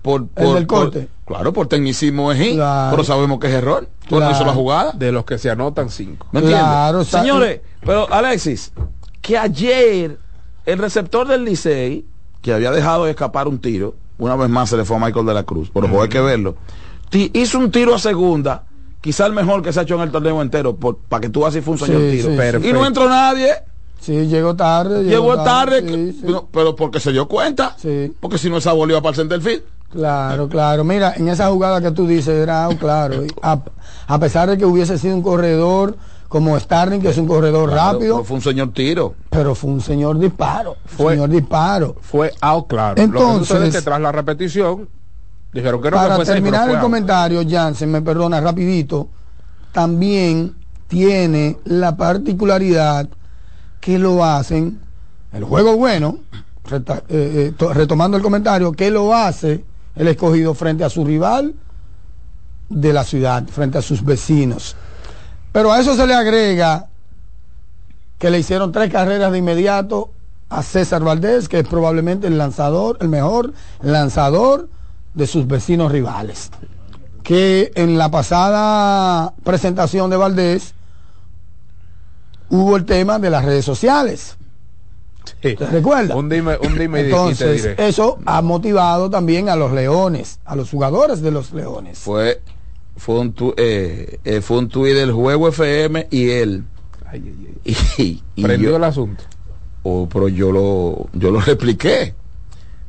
[0.00, 1.08] por, por- del por- corte.
[1.28, 2.90] Claro, por tecnicismo es Claro.
[2.90, 3.88] pero sabemos que es error.
[4.08, 4.92] Tú no hizo la jugada.
[4.92, 6.26] De los que se anotan 5.
[6.32, 6.64] ¿Me entiendes?
[6.66, 8.72] Claro, Señores, pero Alexis,
[9.20, 10.18] que ayer
[10.66, 12.04] el receptor del Licey,
[12.42, 15.26] que había dejado de escapar un tiro, una vez más se le fue a Michael
[15.26, 16.56] de la Cruz, pero hay que verlo,
[17.10, 18.64] ti- hizo un tiro a segunda,
[19.00, 21.60] quizá el mejor que se ha hecho en el torneo entero, para que tú así
[21.60, 22.60] fue un señor Sí, tiro.
[22.62, 23.52] sí, y no entró nadie.
[24.00, 25.02] Sí, llegó tarde.
[25.04, 26.22] Llegó tarde, sí, sí.
[26.24, 27.74] pero- pero porque se dio cuenta.
[27.78, 28.12] Sí.
[28.20, 29.62] Porque si no, esa volvió para el centerfield.
[29.90, 30.84] Claro, claro.
[30.84, 33.22] Mira, en esa jugada que tú dices, era claro.
[33.42, 33.58] A,
[34.06, 35.96] a pesar de que hubiese sido un corredor
[36.28, 39.14] como Starling, que es un corredor Claro, rápido, fue un señor tiro.
[39.30, 40.76] pero fue un señor disparo.
[40.84, 41.96] Fue- señor disparo.
[42.02, 42.90] Fue out claro.
[42.90, 44.88] lo que Entonces- es que tras la repetición
[45.54, 49.08] dijeron que no que Para fue terminar el comentario, Jansen, me perdona rapidito,
[49.72, 50.54] también
[50.86, 53.08] tiene la particularidad
[53.80, 54.80] que lo hacen,
[55.32, 56.18] el juego bueno,
[56.66, 59.64] reta- eh, eh, to- retomando el comentario, que lo hace
[59.98, 61.54] el escogido frente a su rival
[62.68, 64.76] de la ciudad, frente a sus vecinos.
[65.52, 66.86] Pero a eso se le agrega
[68.18, 70.10] que le hicieron tres carreras de inmediato
[70.48, 74.68] a César Valdés, que es probablemente el lanzador, el mejor lanzador
[75.14, 76.50] de sus vecinos rivales.
[77.22, 80.74] Que en la pasada presentación de Valdés
[82.50, 84.36] hubo el tema de las redes sociales.
[85.42, 85.54] Sí.
[85.54, 86.16] ¿Te recuerdas?
[86.16, 90.70] Un dime, un dime y- te eso ha motivado también a los leones, a los
[90.70, 91.98] jugadores de los leones.
[91.98, 92.40] Fue,
[92.96, 96.64] fue un tu, eh, eh, fue un tuit del juego FM y él.
[97.06, 97.76] Ay, ay, ay.
[97.98, 99.24] Y, y Prendió yo, el asunto.
[99.82, 102.14] oh, pero yo lo, yo lo repliqué.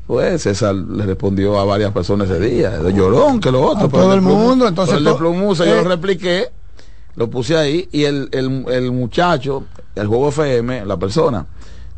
[0.08, 3.86] Pues César le respondió a varias personas ese día, de llorón, que lo otro.
[3.86, 5.84] A pero todo el Plum- mundo, entonces el de Plumusa yo eh.
[5.84, 6.47] lo repliqué,
[7.15, 11.45] lo puse ahí y el, el, el muchacho, el juego FM, la persona,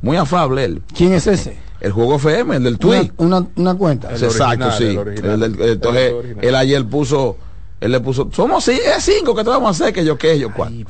[0.01, 1.57] muy afable él, ¿Quién es ese?
[1.79, 3.11] el juego FM, el del tweet.
[3.17, 4.09] una, una cuenta.
[4.09, 4.83] El Exacto, original, sí.
[4.85, 5.43] el original.
[5.43, 7.37] El del- entonces, él ayer puso
[7.79, 10.37] Él le puso, somos sí, es cinco que te vamos a hacer, que yo qué,
[10.37, 10.85] yo cuál.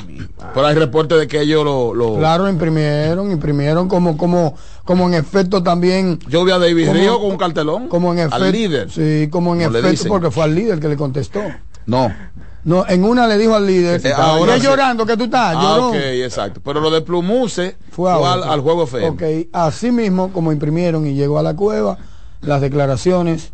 [0.54, 5.14] Pero hay reporte de que ellos lo, lo- Claro, imprimieron, imprimieron como, como, como en
[5.14, 6.20] efecto también.
[6.28, 7.88] Yo vi a David como- Río con un cartelón.
[7.88, 8.36] Como en efecto.
[8.44, 8.92] Al líder.
[8.92, 11.40] Sí, como en efecto, porque fue al líder que le contestó.
[11.86, 12.14] No.
[12.64, 14.64] No, en una le dijo al líder, Eh, ahora sí.
[14.66, 15.90] llorando que tú estás, Ah, lloró.
[15.90, 16.62] ok, exacto.
[16.64, 19.08] Pero lo de Plumuse Fue, al, al juego FM.
[19.10, 21.98] Ok, así mismo como imprimieron y llegó a la cueva
[22.42, 23.52] las declaraciones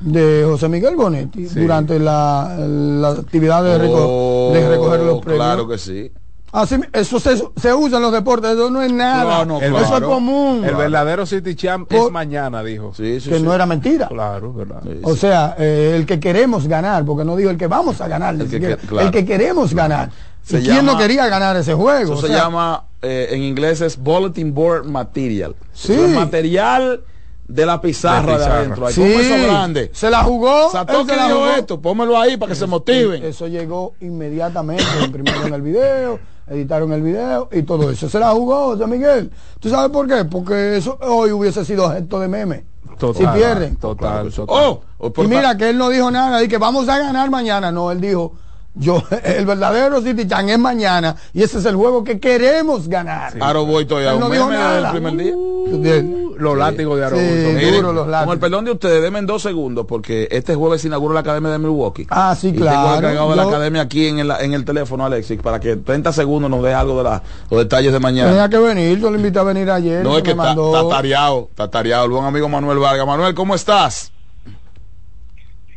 [0.00, 5.44] de José Miguel Bonetti durante la, la actividad de, reco- de recoger los Oh, premios.
[5.44, 6.12] Claro que sí.
[6.50, 9.44] Así, eso se, se usa en los deportes, eso no es nada.
[9.44, 10.64] No, no, eso es común.
[10.64, 12.92] El verdadero City Champ es mañana, dijo.
[12.96, 14.08] que no era mentira.
[14.08, 14.82] Claro, verdad.
[15.02, 18.34] O sea, eh, el que queremos ganar, porque no digo el que vamos a ganar,
[18.34, 19.06] ni El que siquiera, que- claro.
[19.06, 20.10] el que queremos ganar.
[20.42, 22.14] Se ¿Y quién no quería ganar ese juego?
[22.14, 25.54] Eso O se llama, eh, en inglés es Bulletin Board Material.
[25.74, 25.92] Sí.
[25.92, 27.02] Eso es material
[27.46, 28.86] de la pizarra de, adentro.
[28.86, 29.00] Ahí, Sí.
[29.02, 29.90] ¿Cómo eso grande?
[29.92, 30.70] Se la jugó.
[30.72, 31.50] Satoshi él se la dijo jugó.
[31.50, 33.22] esto, pónmelo ahí para que se motiven.
[33.22, 36.18] Eso llegó inmediatamente, imprimieron el video,
[36.50, 38.08] editaron el video y todo eso.
[38.08, 39.30] Se la jugó, José Miguel.
[39.60, 40.24] ¿Tú sabes por qué?
[40.24, 42.64] Porque eso hoy hubiese sido objeto de meme.
[42.98, 43.76] Total, si pierden.
[43.76, 44.46] Total, total.
[44.48, 47.30] Oh, oh, por Y mira que él no dijo nada, y que vamos a ganar
[47.30, 47.70] mañana.
[47.70, 48.32] No, él dijo,
[48.78, 53.34] yo, el verdadero City Chan es mañana y ese es el juego que queremos ganar.
[53.40, 54.14] Aro voy todavía.
[54.14, 54.92] No dijo nada.
[54.92, 56.04] del primer día.
[56.38, 57.24] los látigos de Araujo.
[57.24, 58.34] Sí, Miren, duro los Con látigos.
[58.34, 61.58] el perdón de ustedes, denme dos segundos porque este jueves se inaugura la Academia de
[61.58, 62.06] Milwaukee.
[62.10, 62.90] Ah, sí, Y Tengo claro.
[62.90, 66.12] el encargado de la academia aquí en el, en el teléfono, Alexis, para que 30
[66.12, 68.30] segundos nos dé algo de la- los detalles de mañana.
[68.30, 70.02] Tenía que venir, yo le invité a venir ayer.
[70.04, 72.04] No, es que está está tareado, está tareado.
[72.04, 73.06] El buen amigo Manuel Vargas.
[73.06, 74.12] Manuel, ¿cómo estás?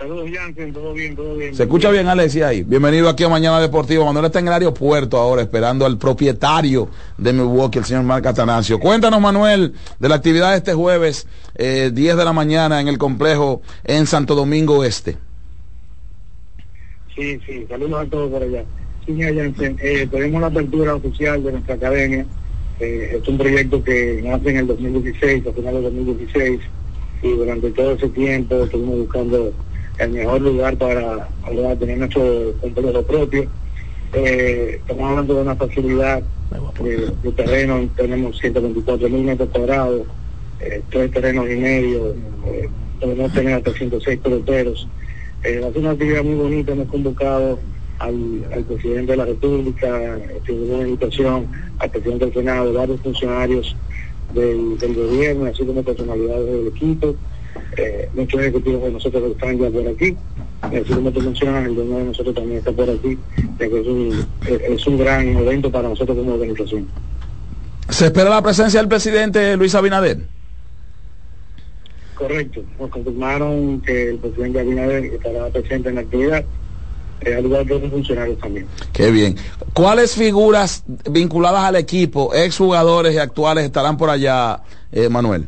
[0.01, 1.53] Saludos, Jansen, todo bien, todo bien.
[1.53, 2.63] Se escucha bien, Alexis, ahí.
[2.63, 4.03] Bienvenido aquí a Mañana Deportivo.
[4.03, 8.79] Manuel está en el aeropuerto ahora esperando al propietario de Milwaukee, el señor Marc Atanasio.
[8.79, 12.97] Cuéntanos, Manuel, de la actividad de este jueves, eh, 10 de la mañana en el
[12.97, 15.17] complejo en Santo Domingo Este.
[17.15, 18.63] Sí, sí, saludos a todos por allá.
[19.05, 22.25] Sí, mira, Jansen, eh, tenemos la apertura oficial de nuestra academia.
[22.79, 26.59] Eh, es un proyecto que nace en el 2016, a finales del 2016,
[27.21, 29.53] y durante todo ese tiempo estuvimos buscando
[30.03, 33.45] el mejor lugar para, para tener nuestro complejo propio.
[34.13, 36.21] Eh, estamos hablando de una facilidad
[36.83, 40.01] de, de terreno, tenemos 124 mil metros cuadrados,
[40.59, 44.87] eh, tres terrenos y medio, eh, podemos tener hasta 106 peloteros.
[45.43, 47.59] Eh, ser una actividad muy bonita, hemos convocado
[47.99, 51.47] al, al presidente de la República, tuvimos una invitación
[51.79, 53.75] al presidente del Senado, varios funcionarios
[54.33, 57.15] del, del gobierno, así como personalidades del equipo,
[57.77, 60.15] eh, muchos ejecutivos de nosotros están ya por aquí,
[60.71, 63.17] y así como tú mencionas, el de nosotros también está por aquí,
[63.60, 66.88] ya que es un, es- es un gran evento para nosotros como organización.
[67.89, 70.19] ¿Se espera la presencia del presidente Luis Abinader?
[72.15, 76.45] Correcto, nos confirmaron que el presidente Abinader estará presente en la actividad,
[77.21, 78.67] eh, al igual que otros funcionarios también.
[78.93, 79.36] Qué bien.
[79.73, 85.45] ¿Cuáles figuras vinculadas al equipo, exjugadores y actuales, estarán por allá, eh, Manuel?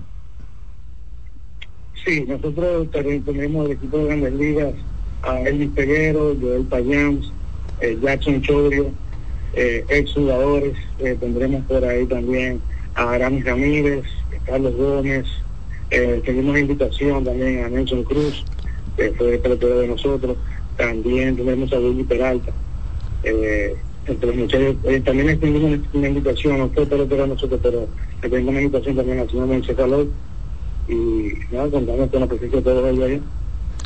[2.05, 4.73] Sí, nosotros también tenemos el equipo de grandes ligas
[5.21, 7.31] a Elvis Peguero, Joel Payams,
[7.79, 8.91] eh, Jackson Chorio,
[9.53, 10.73] eh, ex jugadores.
[10.99, 12.59] eh, tendremos por ahí también
[12.95, 14.03] a Aramis Ramírez,
[14.45, 15.25] Carlos Gómez.
[15.91, 18.43] Eh, tenemos invitación también a Nelson Cruz,
[18.97, 20.35] que fue el de nosotros.
[20.75, 22.51] También tenemos a Willy Peralta.
[23.23, 27.87] Entre los muchachos, también extendimos una, invitación, no fue pelotero de nosotros, pero
[28.21, 30.07] tengo una invitación también al señor Moisés Calor
[30.87, 33.21] y nada, contamos con la presencia de todos ellos.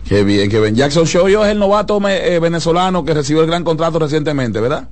[0.08, 0.76] Qué bien, qué bien.
[0.76, 4.90] Jackson Shoyo es el novato me- eh, venezolano que recibió el gran contrato recientemente, ¿verdad?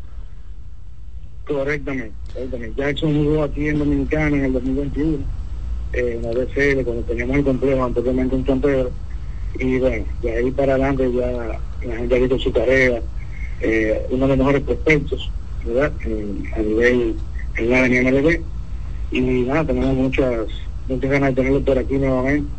[1.48, 2.82] Correctamente, correctamente.
[2.82, 5.26] Jackson jugó aquí en Dominicana en el 2021,
[5.94, 8.92] eh, en la BCL, cuando teníamos el complejo anteriormente en San Pedro.
[9.54, 13.02] Y bueno, de ahí para adelante ya la gente ha visto su carrera,
[13.62, 15.32] eh, uno de los mejores prospectos,
[15.64, 15.94] ¿verdad?
[16.56, 17.16] A nivel
[17.58, 18.42] en la MLB.
[19.12, 20.48] Y nada, tenemos muchas,
[20.88, 22.50] muchas ganas de tenerlo por aquí nuevamente.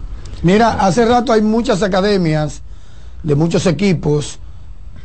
[0.43, 2.63] Mira, hace rato hay muchas academias
[3.23, 4.39] de muchos equipos.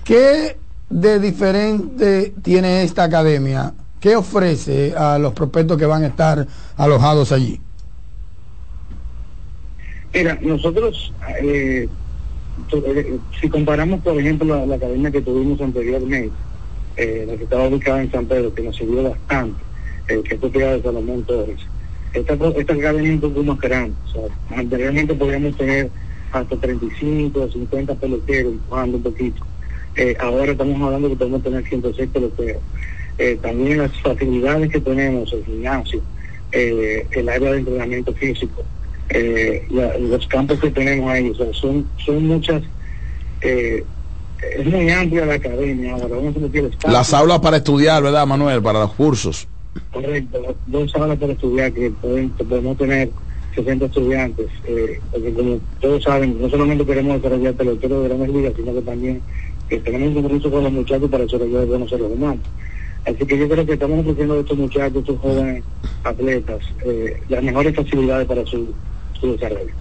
[0.04, 0.58] ¿Qué
[0.90, 3.74] de diferente tiene esta academia?
[4.00, 7.62] ¿Qué ofrece a los prospectos que van a estar alojados allí?
[10.14, 11.88] Mira, nosotros, eh,
[12.74, 16.36] eh, si comparamos, por ejemplo, la, la academia que tuvimos anteriormente,
[16.98, 19.62] eh, la que estaba ubicada en San Pedro, que nos sirvió bastante,
[20.10, 21.60] eh, que propiedad de Salomón Torres,
[22.14, 23.94] esta, co- esta academia es un poco más grande.
[24.06, 25.90] O sea, anteriormente podíamos tener
[26.32, 29.46] hasta 35 o 50 peloteros, empujando un poquito.
[29.96, 32.62] Eh, ahora estamos hablando que podemos tener 106 peloteros.
[33.18, 36.02] Eh, también las facilidades que tenemos, el gimnasio,
[36.52, 38.64] eh, el área de entrenamiento físico,
[39.70, 42.62] la- los campos que tenemos ahí, o sea, son, son muchas
[44.60, 46.72] es muy amplia la academia ahora, uno se.
[46.88, 48.62] Las aulas para estudiar, ¿verdad, Manuel?
[48.62, 49.48] Para los cursos.
[49.92, 51.92] Correcto, dos aulas para estudiar que,
[52.38, 53.10] que podemos tener
[53.56, 58.54] 60 estudiantes, eh, porque como todos saben, no solamente queremos desarrollar peloteros de grandes ligas,
[58.56, 59.22] sino que también
[59.70, 62.46] que tenemos un compromiso con los muchachos para desarrollar buenos seres humanos.
[63.06, 65.64] Así que yo creo que estamos ofreciendo a estos muchachos, estos jóvenes
[66.04, 68.74] atletas, eh, las mejores facilidades para su,
[69.20, 69.72] su desarrollo.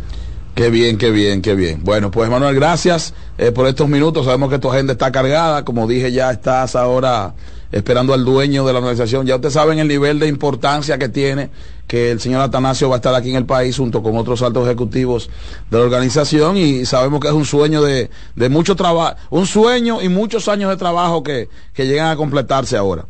[0.54, 1.80] Qué bien, qué bien, qué bien.
[1.82, 4.24] Bueno, pues Manuel, gracias eh, por estos minutos.
[4.24, 5.64] Sabemos que tu agenda está cargada.
[5.64, 7.34] Como dije, ya estás ahora
[7.72, 9.26] esperando al dueño de la organización.
[9.26, 11.50] Ya ustedes saben el nivel de importancia que tiene
[11.86, 14.66] que el señor Atanasio va a estar aquí en el país junto con otros altos
[14.66, 15.30] ejecutivos
[15.70, 20.00] de la organización y sabemos que es un sueño de, de mucho trabajo, un sueño
[20.00, 23.06] y muchos años de trabajo que, que llegan a completarse ahora.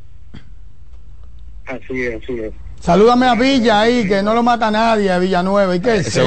[1.66, 2.53] Así es, así es.
[2.81, 5.77] Salúdame a Villa ahí, que no lo mata nadie, a Villanueva.
[5.77, 6.07] ¿Y qué es?
[6.07, 6.23] Ese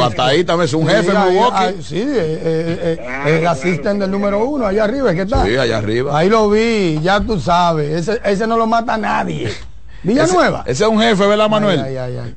[0.46, 1.56] también es un jefe en ahí- Milwaukee.
[1.58, 2.06] ahí- sí, eh,
[2.44, 5.48] eh, eh, el asistente del número uno, allá arriba, ¿qué tal?
[5.48, 6.16] Sí, allá arriba.
[6.18, 8.08] Ahí lo vi, ya tú sabes.
[8.08, 9.52] Ese, ese no lo mata nadie.
[10.04, 10.62] Villanueva.
[10.62, 11.82] Ese, ese es un jefe, ¿verdad, Manuel?
[11.82, 12.36] Ay, ay, ay.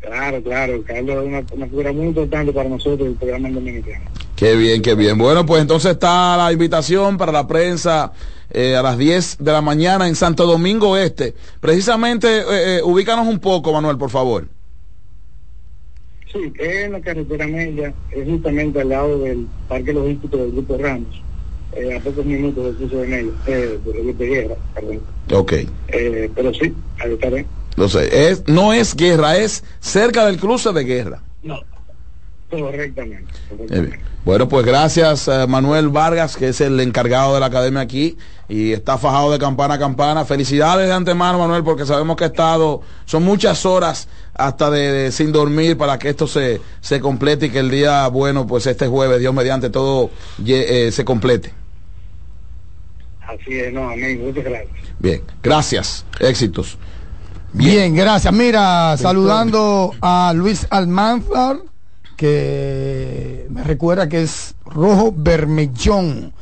[0.00, 4.04] Claro, claro, Carlos es una, una figura muy importante para nosotros el programa dominicano.
[4.34, 5.18] Qué bien, qué bien.
[5.18, 8.12] Bueno, pues entonces está la invitación para la prensa
[8.50, 11.34] eh, a las 10 de la mañana en Santo Domingo Este.
[11.60, 14.48] Precisamente, eh, eh, ubícanos un poco, Manuel, por favor.
[16.32, 20.78] Sí, es en la carretera media, es justamente al lado del Parque Logístico del Grupo
[20.78, 21.22] Ramos,
[21.72, 25.00] a pocos minutos del curso de eh, de, de guerra, perdón.
[25.32, 25.52] Ok,
[26.34, 27.44] pero sí, ahí estaré.
[27.80, 28.30] Lo sé.
[28.30, 31.22] Es, no es guerra, es cerca del cruce de guerra.
[31.42, 31.58] No,
[32.50, 33.32] correctamente.
[34.22, 38.18] Bueno, pues gracias eh, Manuel Vargas, que es el encargado de la academia aquí
[38.50, 40.26] y está fajado de campana a campana.
[40.26, 45.12] Felicidades de antemano, Manuel, porque sabemos que ha estado, son muchas horas hasta de, de
[45.12, 48.88] sin dormir para que esto se, se complete y que el día, bueno, pues este
[48.88, 50.10] jueves, Dios mediante, todo
[50.46, 51.54] eh, se complete.
[53.26, 54.76] Así es, no, amén, muchas gracias.
[54.98, 56.76] Bien, gracias, éxitos.
[57.52, 58.32] Bien, gracias.
[58.32, 61.58] Mira, saludando a Luis Almanzar,
[62.16, 66.32] que me recuerda que es rojo bermellón.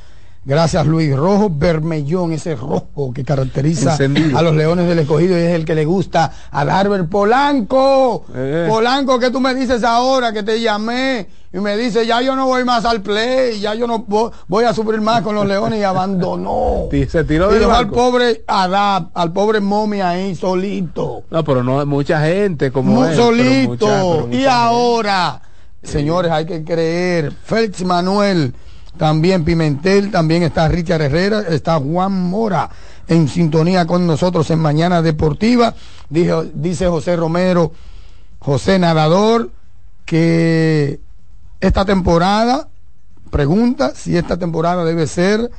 [0.48, 4.38] Gracias Luis, rojo bermellón, ese rojo que caracteriza Encendido.
[4.38, 8.24] a los leones del escogido y es el que le gusta a Darber Polanco.
[8.34, 8.66] Eh.
[8.66, 12.46] Polanco, que tú me dices ahora que te llamé y me dice, ya yo no
[12.46, 15.80] voy más al play, ya yo no vo- voy a sufrir más con los leones
[15.80, 16.88] y abandonó.
[17.10, 21.24] Se tiró Y del dejó al pobre Adap, al pobre Momi ahí solito.
[21.30, 23.68] No, pero no mucha gente como Muy él, pero solito.
[23.68, 24.48] mucha- pero mucha y gente.
[24.48, 25.42] ahora,
[25.82, 27.32] señores, hay que creer.
[27.44, 28.54] Félix Manuel,
[28.98, 32.68] también Pimentel, también está Richard Herrera, está Juan Mora
[33.06, 35.74] en sintonía con nosotros en Mañana Deportiva.
[36.10, 37.72] Dijo, dice José Romero,
[38.38, 39.50] José Nadador,
[40.04, 41.00] que
[41.60, 42.68] esta temporada,
[43.30, 45.50] pregunta si esta temporada debe ser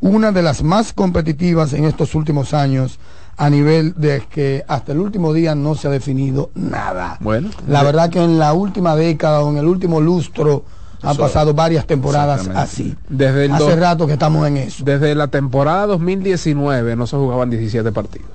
[0.00, 2.98] una de las más competitivas en estos últimos años
[3.36, 7.18] a nivel de que hasta el último día no se ha definido nada.
[7.20, 10.64] Bueno, La verdad que en la última década o en el último lustro
[11.02, 12.96] han Eso- pasado varias temporadas así.
[13.08, 14.84] desde el Hace rato que estamos en eso.
[14.84, 18.30] Desde la temporada 2019 no se jugaban 17 partidos.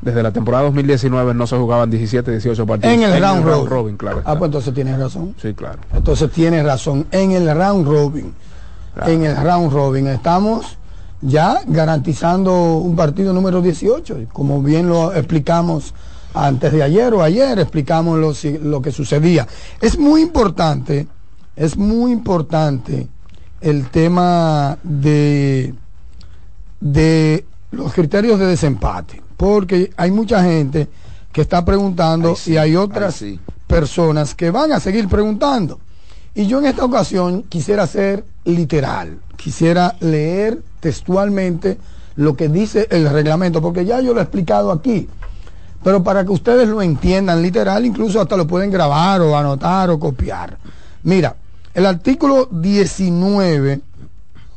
[0.00, 2.94] Desde la temporada 2019 no se jugaban 17, 18 partidos.
[2.94, 3.96] En el round robin.
[3.96, 4.20] claro.
[4.24, 5.34] Ah, pues entonces tienes razón.
[5.40, 5.78] Sí, claro.
[5.94, 7.06] Entonces tienes razón.
[7.10, 8.34] En el round robin.
[8.94, 9.10] Claro.
[9.10, 10.76] En el round robin estamos
[11.22, 14.20] ya garantizando un partido número 18.
[14.20, 15.94] y Como bien lo explicamos
[16.34, 18.18] antes de ayer o ayer, explicamos
[18.62, 19.46] lo que sucedía.
[19.80, 21.06] Es muy importante,
[21.56, 23.08] es muy importante
[23.60, 25.74] el tema de,
[26.80, 29.22] de los criterios de desempate.
[29.36, 30.88] Porque hay mucha gente
[31.32, 33.40] que está preguntando Ay, sí, y hay ay, otras sí.
[33.66, 35.80] personas que van a seguir preguntando.
[36.34, 41.78] Y yo en esta ocasión quisiera ser literal, quisiera leer textualmente
[42.16, 45.08] lo que dice el reglamento, porque ya yo lo he explicado aquí.
[45.82, 49.98] Pero para que ustedes lo entiendan literal, incluso hasta lo pueden grabar o anotar o
[49.98, 50.56] copiar.
[51.02, 51.36] Mira,
[51.74, 53.80] el artículo 19,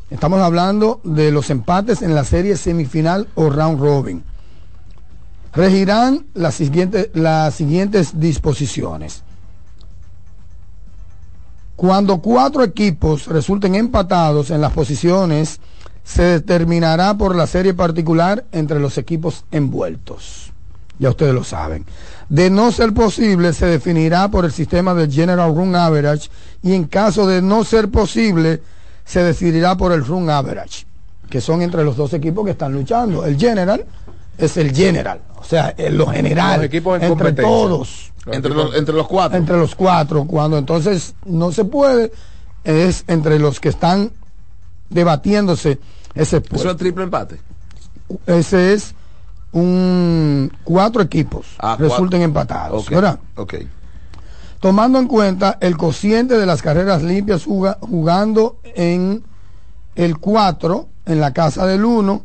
[0.10, 4.23] estamos hablando de los empates en la serie semifinal o round robin
[5.58, 9.23] regirán las siguientes, las siguientes disposiciones.
[11.75, 15.60] Cuando cuatro equipos resulten empatados en las posiciones,
[16.03, 20.53] se determinará por la serie particular entre los equipos envueltos.
[20.99, 21.86] Ya ustedes lo saben.
[22.29, 26.29] De no ser posible, se definirá por el sistema del General Run Average
[26.63, 28.62] y en caso de no ser posible,
[29.06, 30.85] se decidirá por el Run Average,
[31.29, 33.25] que son entre los dos equipos que están luchando.
[33.25, 33.85] El General
[34.37, 38.75] es el General, o sea, en lo general, Los equipos en entre todos Entre los,
[38.75, 39.37] entre los cuatro.
[39.37, 42.12] entre los cuatro, cuando entonces no se puede,
[42.63, 44.12] es entre los que están
[44.89, 45.79] debatiéndose
[46.13, 46.67] ese puesto.
[46.67, 47.39] Eso es triple empate.
[48.25, 48.93] Ese es
[49.58, 53.19] un cuatro equipos Ah, resulten empatados, ¿verdad?
[53.35, 53.55] ok.
[54.60, 59.23] Tomando en cuenta el cociente de las carreras limpias juga- jugando en
[59.95, 62.23] el 4 en la casa del 1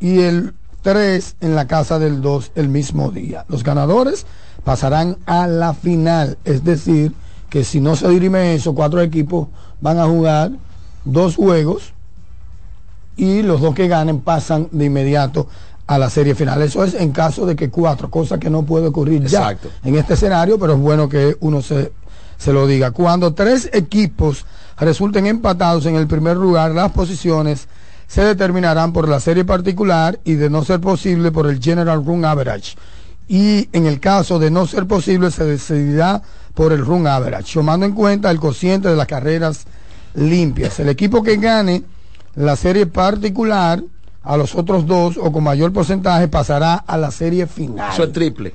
[0.00, 3.44] y el 3 en la casa del 2 el mismo día.
[3.48, 4.26] Los ganadores
[4.64, 7.12] pasarán a la final, es decir,
[7.50, 9.48] que si no se dirime eso, cuatro equipos
[9.80, 10.52] van a jugar
[11.04, 11.92] dos juegos
[13.16, 15.46] y los dos que ganen pasan de inmediato
[15.86, 16.62] a la serie final.
[16.62, 19.68] Eso es en caso de que cuatro, cosa que no puede ocurrir Exacto.
[19.82, 21.92] ya en este escenario, pero es bueno que uno se,
[22.38, 22.92] se lo diga.
[22.92, 24.46] Cuando tres equipos
[24.78, 27.68] resulten empatados en el primer lugar, las posiciones
[28.06, 32.24] se determinarán por la serie particular y de no ser posible por el General Run
[32.24, 32.76] Average.
[33.28, 36.22] Y en el caso de no ser posible se decidirá
[36.54, 39.64] por el Run Average, tomando en cuenta el cociente de las carreras
[40.14, 40.78] limpias.
[40.80, 41.82] El equipo que gane
[42.34, 43.82] la serie particular
[44.22, 47.92] a los otros dos o con mayor porcentaje pasará a la serie final.
[47.92, 48.54] Eso es triple.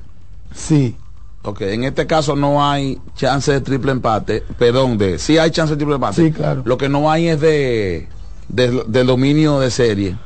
[0.56, 0.96] Sí.
[1.44, 5.74] Ok, en este caso no hay chance de triple empate, perdón, de sí hay chance
[5.74, 6.16] de triple empate.
[6.26, 6.62] Sí, claro.
[6.66, 8.08] Lo que no hay es de,
[8.50, 10.18] de, de dominio de serie.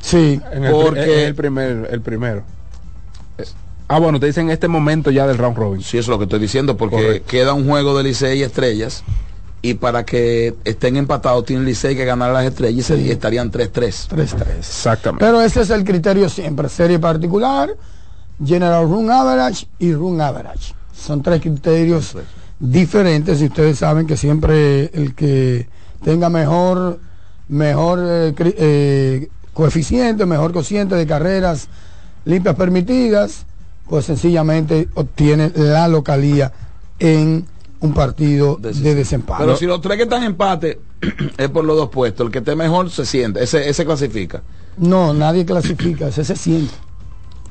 [0.00, 0.40] Sí.
[0.52, 2.42] En el, Porque- el primer, el primero.
[3.38, 3.44] Eh,
[3.88, 5.80] Ah, bueno, te dicen en este momento ya del round robin.
[5.82, 7.28] Sí, eso es lo que estoy diciendo, porque Correcto.
[7.28, 9.04] queda un juego de Licey y Estrellas.
[9.66, 14.08] Y para que estén empatados, tiene Licey que ganar las estrellas y estarían 3-3.
[14.08, 14.58] 3-3.
[14.58, 15.24] Exactamente.
[15.24, 16.68] Pero ese es el criterio siempre.
[16.68, 17.70] Serie particular,
[18.44, 20.72] General Run Average y Run Average.
[20.96, 22.16] Son tres criterios
[22.60, 25.68] diferentes y ustedes saben que siempre el que
[26.04, 27.00] tenga mejor,
[27.48, 31.68] mejor eh, eh, coeficiente, mejor cociente de carreras
[32.24, 33.46] limpias permitidas,
[33.88, 36.52] pues sencillamente obtiene la localía
[37.00, 37.46] en
[37.86, 39.44] un partido de desempate.
[39.44, 40.78] Pero si los tres que están en empate
[41.38, 44.42] es por los dos puestos, el que esté mejor se siente, ese, ese clasifica.
[44.76, 46.74] No, nadie clasifica, ese se siente.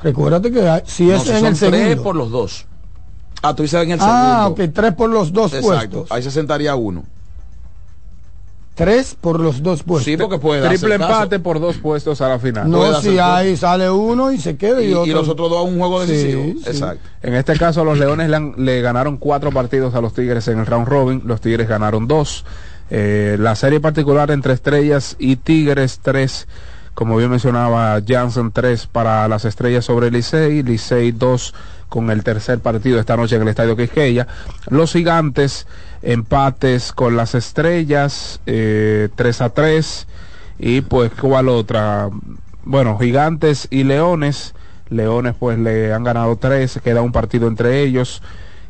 [0.04, 2.04] Recuérdate que hay- si es si en son el tres segundo.
[2.04, 2.66] por los dos.
[3.42, 4.64] Ah, tú dices en el Ah, segundo.
[4.64, 5.68] ok, tres por los dos Exacto.
[6.00, 6.12] puestos.
[6.12, 7.04] Ahí se sentaría uno.
[8.76, 10.04] Tres por los dos puestos.
[10.04, 11.12] Sí, porque puede Triple caso.
[11.14, 12.70] empate por dos puestos a la final.
[12.70, 15.14] No, si hacer ahí sale uno y se queda y, Y, y otro.
[15.14, 16.44] los otros dos a un juego decisivo.
[16.44, 16.64] sí.
[16.68, 17.08] Exacto.
[17.24, 20.60] En este caso, los Leones le, han- le ganaron cuatro partidos a los Tigres en
[20.60, 21.22] el round robin.
[21.26, 22.44] Los Tigres ganaron dos.
[22.90, 26.48] Eh, la serie particular entre Estrellas y Tigres, tres.
[26.94, 30.64] Como bien mencionaba Jansen, tres para las Estrellas sobre Licey.
[30.64, 31.54] Licey, dos
[31.96, 34.28] con el tercer partido esta noche en el Estadio Quisqueya.
[34.68, 35.66] Los Gigantes,
[36.02, 40.08] empates con las Estrellas, eh, 3 a 3.
[40.60, 42.10] Y pues, ¿cuál otra?
[42.66, 44.54] Bueno, Gigantes y Leones.
[44.90, 48.22] Leones pues le han ganado tres, queda un partido entre ellos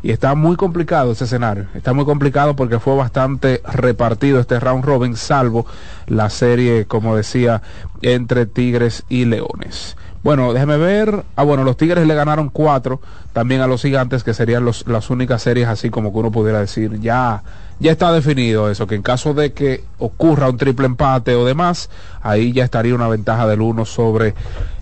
[0.01, 1.65] y está muy complicado ese escenario.
[1.73, 5.65] Está muy complicado porque fue bastante repartido este round robin, salvo
[6.05, 7.63] la serie, como decía,
[8.03, 9.97] entre Tigres y Leones.
[10.26, 11.23] Bueno, déjeme ver.
[11.36, 12.99] Ah, bueno, los Tigres le ganaron cuatro
[13.32, 16.99] también a los Gigantes, que serían las únicas series así como que uno pudiera decir,
[16.99, 17.43] ya,
[17.80, 21.91] ya está definido eso, que en caso de que ocurra un triple empate o demás,
[22.23, 24.34] ahí ya estaría una ventaja del uno sobre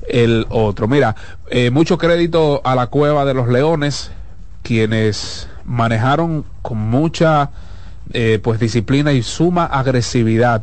[0.07, 0.87] el otro.
[0.87, 1.17] Mira,
[1.49, 4.11] eh, mucho crédito a la cueva de los Leones,
[4.61, 7.49] quienes manejaron con mucha
[8.13, 10.61] eh, pues disciplina y suma agresividad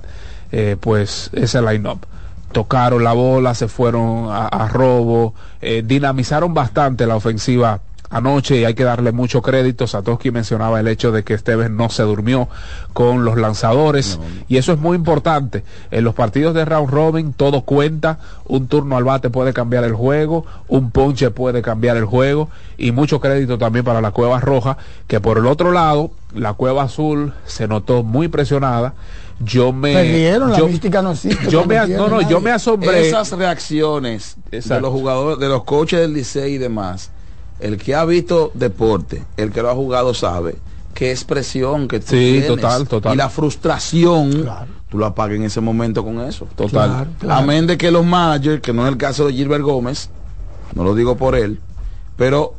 [0.53, 2.07] eh, pues ese line-up
[2.53, 7.81] tocaron la bola, se fueron a, a robo, eh, dinamizaron bastante la ofensiva
[8.11, 9.87] anoche y hay que darle mucho crédito.
[9.87, 12.49] Satoshi mencionaba el hecho de que Esteves no se durmió
[12.93, 15.65] con los lanzadores y eso es muy importante.
[15.91, 19.95] En los partidos de round robin todo cuenta, un turno al bate puede cambiar el
[19.95, 24.77] juego, un ponche puede cambiar el juego y mucho crédito también para la Cueva Roja,
[25.07, 28.95] que por el otro lado, la Cueva Azul se notó muy presionada.
[29.43, 31.51] Yo me Perdieron, la yo- mística no existe.
[31.51, 33.09] yo me, no, no, yo me asombré.
[33.09, 37.11] Esas reacciones de los jugadores, de los coaches del Licey y demás,
[37.59, 40.57] el que ha visto deporte, el que lo ha jugado sabe
[40.95, 42.47] qué expresión que tú Sí, tienes.
[42.49, 43.15] total, total.
[43.15, 44.47] Y la frustración,
[44.91, 46.47] tú la apagas en ese momento con eso.
[46.57, 46.91] Total.
[46.91, 47.41] Claro, claro.
[47.41, 50.11] Amén de que los managers, que no es el caso de Gilbert Gómez,
[50.75, 51.61] no lo digo por él,
[52.17, 52.55] pero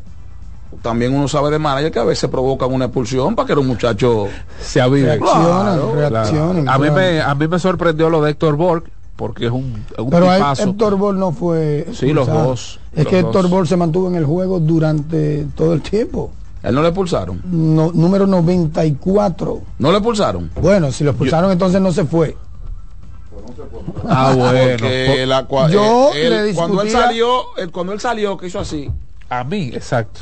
[0.82, 4.30] también uno sabe de manager que a veces provocan una expulsión para que los muchachos
[4.62, 5.20] se aviven.
[5.20, 6.72] Reaccionan, Claro, reaccionan, claro.
[6.72, 8.84] A, mí me, a mí me sorprendió lo de Héctor Borg,
[9.16, 10.64] porque es un, es un Pero tipazo.
[10.64, 11.88] Héctor Ball no fue.
[11.94, 13.50] Sí, los dos, Es los que Héctor.
[13.50, 16.32] Ball se mantuvo en el juego durante todo el tiempo.
[16.64, 17.42] él no le expulsaron.
[17.46, 19.62] No, número 94.
[19.80, 20.50] No le expulsaron.
[20.62, 22.36] Bueno, si lo expulsaron entonces no se fue.
[24.08, 24.78] Ah, bueno.
[24.80, 28.60] Porque la cua- Yo él- le cuando él salió, él- cuando él salió que hizo
[28.60, 28.90] así,
[29.30, 30.22] A mí, exacto.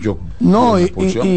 [0.00, 0.92] Yo No, y,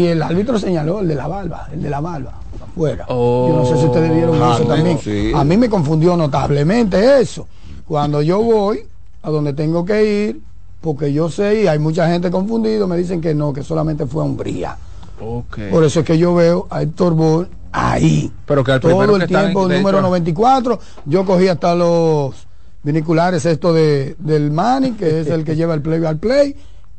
[0.06, 2.32] el árbitro señaló el de la barba, el de la barba.
[2.62, 3.06] afuera.
[3.08, 4.98] Yo no sé si ustedes vieron Ah, eso no, también.
[4.98, 5.32] sí.
[5.34, 7.46] A mí me confundió notablemente eso.
[7.86, 8.80] Cuando yo voy
[9.22, 10.40] a donde tengo que ir,
[10.80, 14.22] porque yo sé, y hay mucha gente confundida, me dicen que no, que solamente fue
[14.22, 14.76] a Umbría.
[15.20, 15.58] Ok.
[15.70, 18.30] Por eso es que yo veo a Héctor Ball ahí.
[18.44, 20.78] Pero que al Todo el tiempo, número hecho- 94.
[21.06, 22.34] Yo cogí hasta los
[22.82, 26.54] viniculares esto de, del Manny, que es el que lleva el play al play.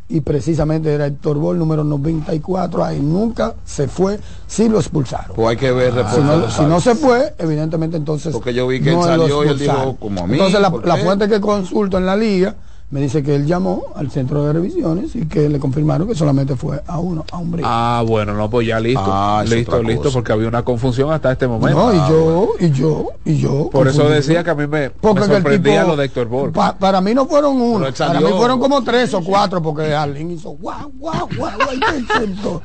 [0.10, 2.84] Y precisamente era Héctor Ball, número 94.
[2.84, 5.36] Ahí nunca se fue, sí lo expulsaron.
[5.36, 8.34] Pues hay que ver si, reportes de no, si no se fue, evidentemente entonces.
[8.34, 10.97] Porque yo vi que él no salió y él dijo, como a mí, Entonces la,
[10.97, 12.55] fuente que consulto en la liga
[12.90, 16.56] me dice que él llamó al centro de revisiones y que le confirmaron que solamente
[16.56, 17.68] fue a uno, a un brinco.
[17.70, 19.02] Ah, bueno, no, pues ya listo.
[19.06, 21.78] Ah, es listo, listo, porque había una confusión hasta este momento.
[21.78, 23.70] No, y Ah, yo, y yo, y yo.
[23.72, 26.54] Por eso decía que a mí me, Porque me sorprendía tipo- lo de Héctor Borg.
[26.54, 30.36] Pa- para mí no fueron uno, para mí fueron como tres o cuatro, porque Arlene
[30.36, 32.62] hizo guau, guau, guau, guau.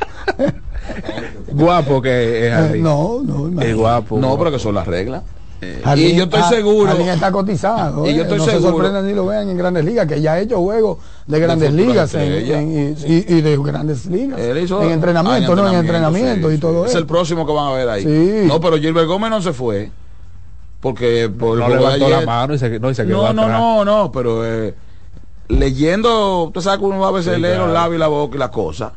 [1.53, 2.79] Guapo que es Eh, Arlene.
[2.83, 3.75] No, no, Es imagínate.
[3.75, 4.18] guapo.
[4.18, 5.23] No, pero que son las reglas.
[5.84, 6.92] Arlene- y yo estoy seguro.
[6.92, 8.06] Está cotizado.
[8.06, 10.20] Y yo eh, estoy no seguro- se sorprendan ni lo vean en Grandes Ligas, que
[10.20, 12.58] ya ha hecho juegos de Grandes Ligas en- estrellas.
[12.60, 12.96] en-
[13.36, 14.40] y, de Grandes Ligas.
[14.40, 15.68] Él hizo- en entrenamiento, ¿no?
[15.68, 16.86] En entrenamiento sí, y todo sí.
[16.86, 16.98] Es eso.
[16.98, 18.02] el próximo que van a ver ahí.
[18.02, 18.44] Sí.
[18.48, 19.90] No, pero Gilbert Gómez no se fue.
[20.80, 23.60] Porque por no levantó la mano y se, no, y se quedó No, no, atrás.
[23.60, 24.74] no, no, pero eh,
[25.48, 28.36] leyendo, tú sabes que uno va a veces Sí, leer los labios y la boca
[28.36, 28.92] y la cosa.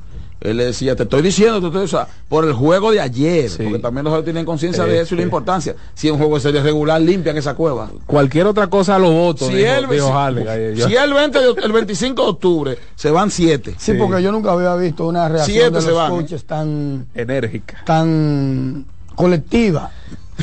[0.45, 3.49] Él le decía, te estoy diciendo, te estoy, o sea, por el juego de ayer,
[3.49, 3.63] Sí.
[3.63, 5.25] porque también los tienen conciencia de eso y la sí.
[5.25, 5.75] importancia.
[5.93, 7.89] Si un juego de serie regular, limpian esa cueva.
[8.05, 9.47] Cualquier otra cosa lo voto.
[9.47, 10.77] Si dijo, él, dijo si, Harley ayer.
[10.87, 13.75] Si el, 20 de- el 25 de octubre se van siete.
[13.77, 16.15] Sí, porque yo nunca había visto una reacción Siete de se los van, ¿eh?
[16.15, 17.81] coaches tan enérgica.
[17.85, 18.85] tan
[19.15, 19.91] colectiva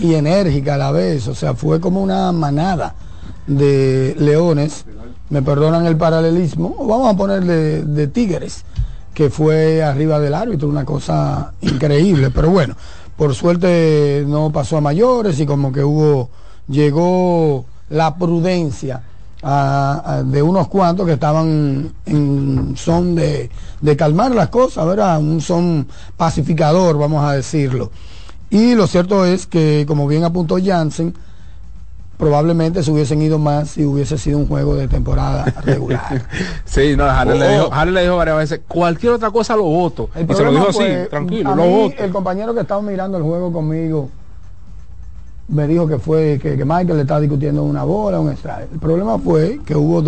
[0.00, 1.28] y enérgica a la vez.
[1.28, 2.94] O sea, fue como una manada
[3.46, 4.84] de leones,
[5.30, 8.64] me perdonan el paralelismo, vamos a ponerle de tigres,
[9.14, 12.30] que fue arriba del árbitro, una cosa increíble.
[12.30, 12.76] Pero bueno,
[13.16, 16.30] por suerte no pasó a mayores y como que hubo,
[16.68, 19.02] llegó la prudencia.
[20.24, 23.50] de unos cuantos que estaban en son de,
[23.80, 25.18] de calmar las cosas, ¿verdad?
[25.18, 25.86] Un son
[26.16, 27.90] pacificador, vamos a decirlo.
[28.50, 31.14] Y lo cierto es que, como bien apuntó Jansen,
[32.18, 36.22] probablemente se hubiesen ido más si hubiese sido un juego de temporada regular.
[36.64, 37.50] Sí, no, Harley, le Oh.
[37.64, 40.08] dijo, Harley le dijo varias veces, cualquier otra cosa lo voto.
[40.14, 42.02] El y se lo dijo así, fue, tranquilo, a lo mí, voto.
[42.04, 44.08] El compañero que estaba mirando el juego conmigo
[45.48, 48.72] me dijo que fue que, que Michael le estaba discutiendo una bola, un strike.
[48.72, 50.00] El problema fue que hubo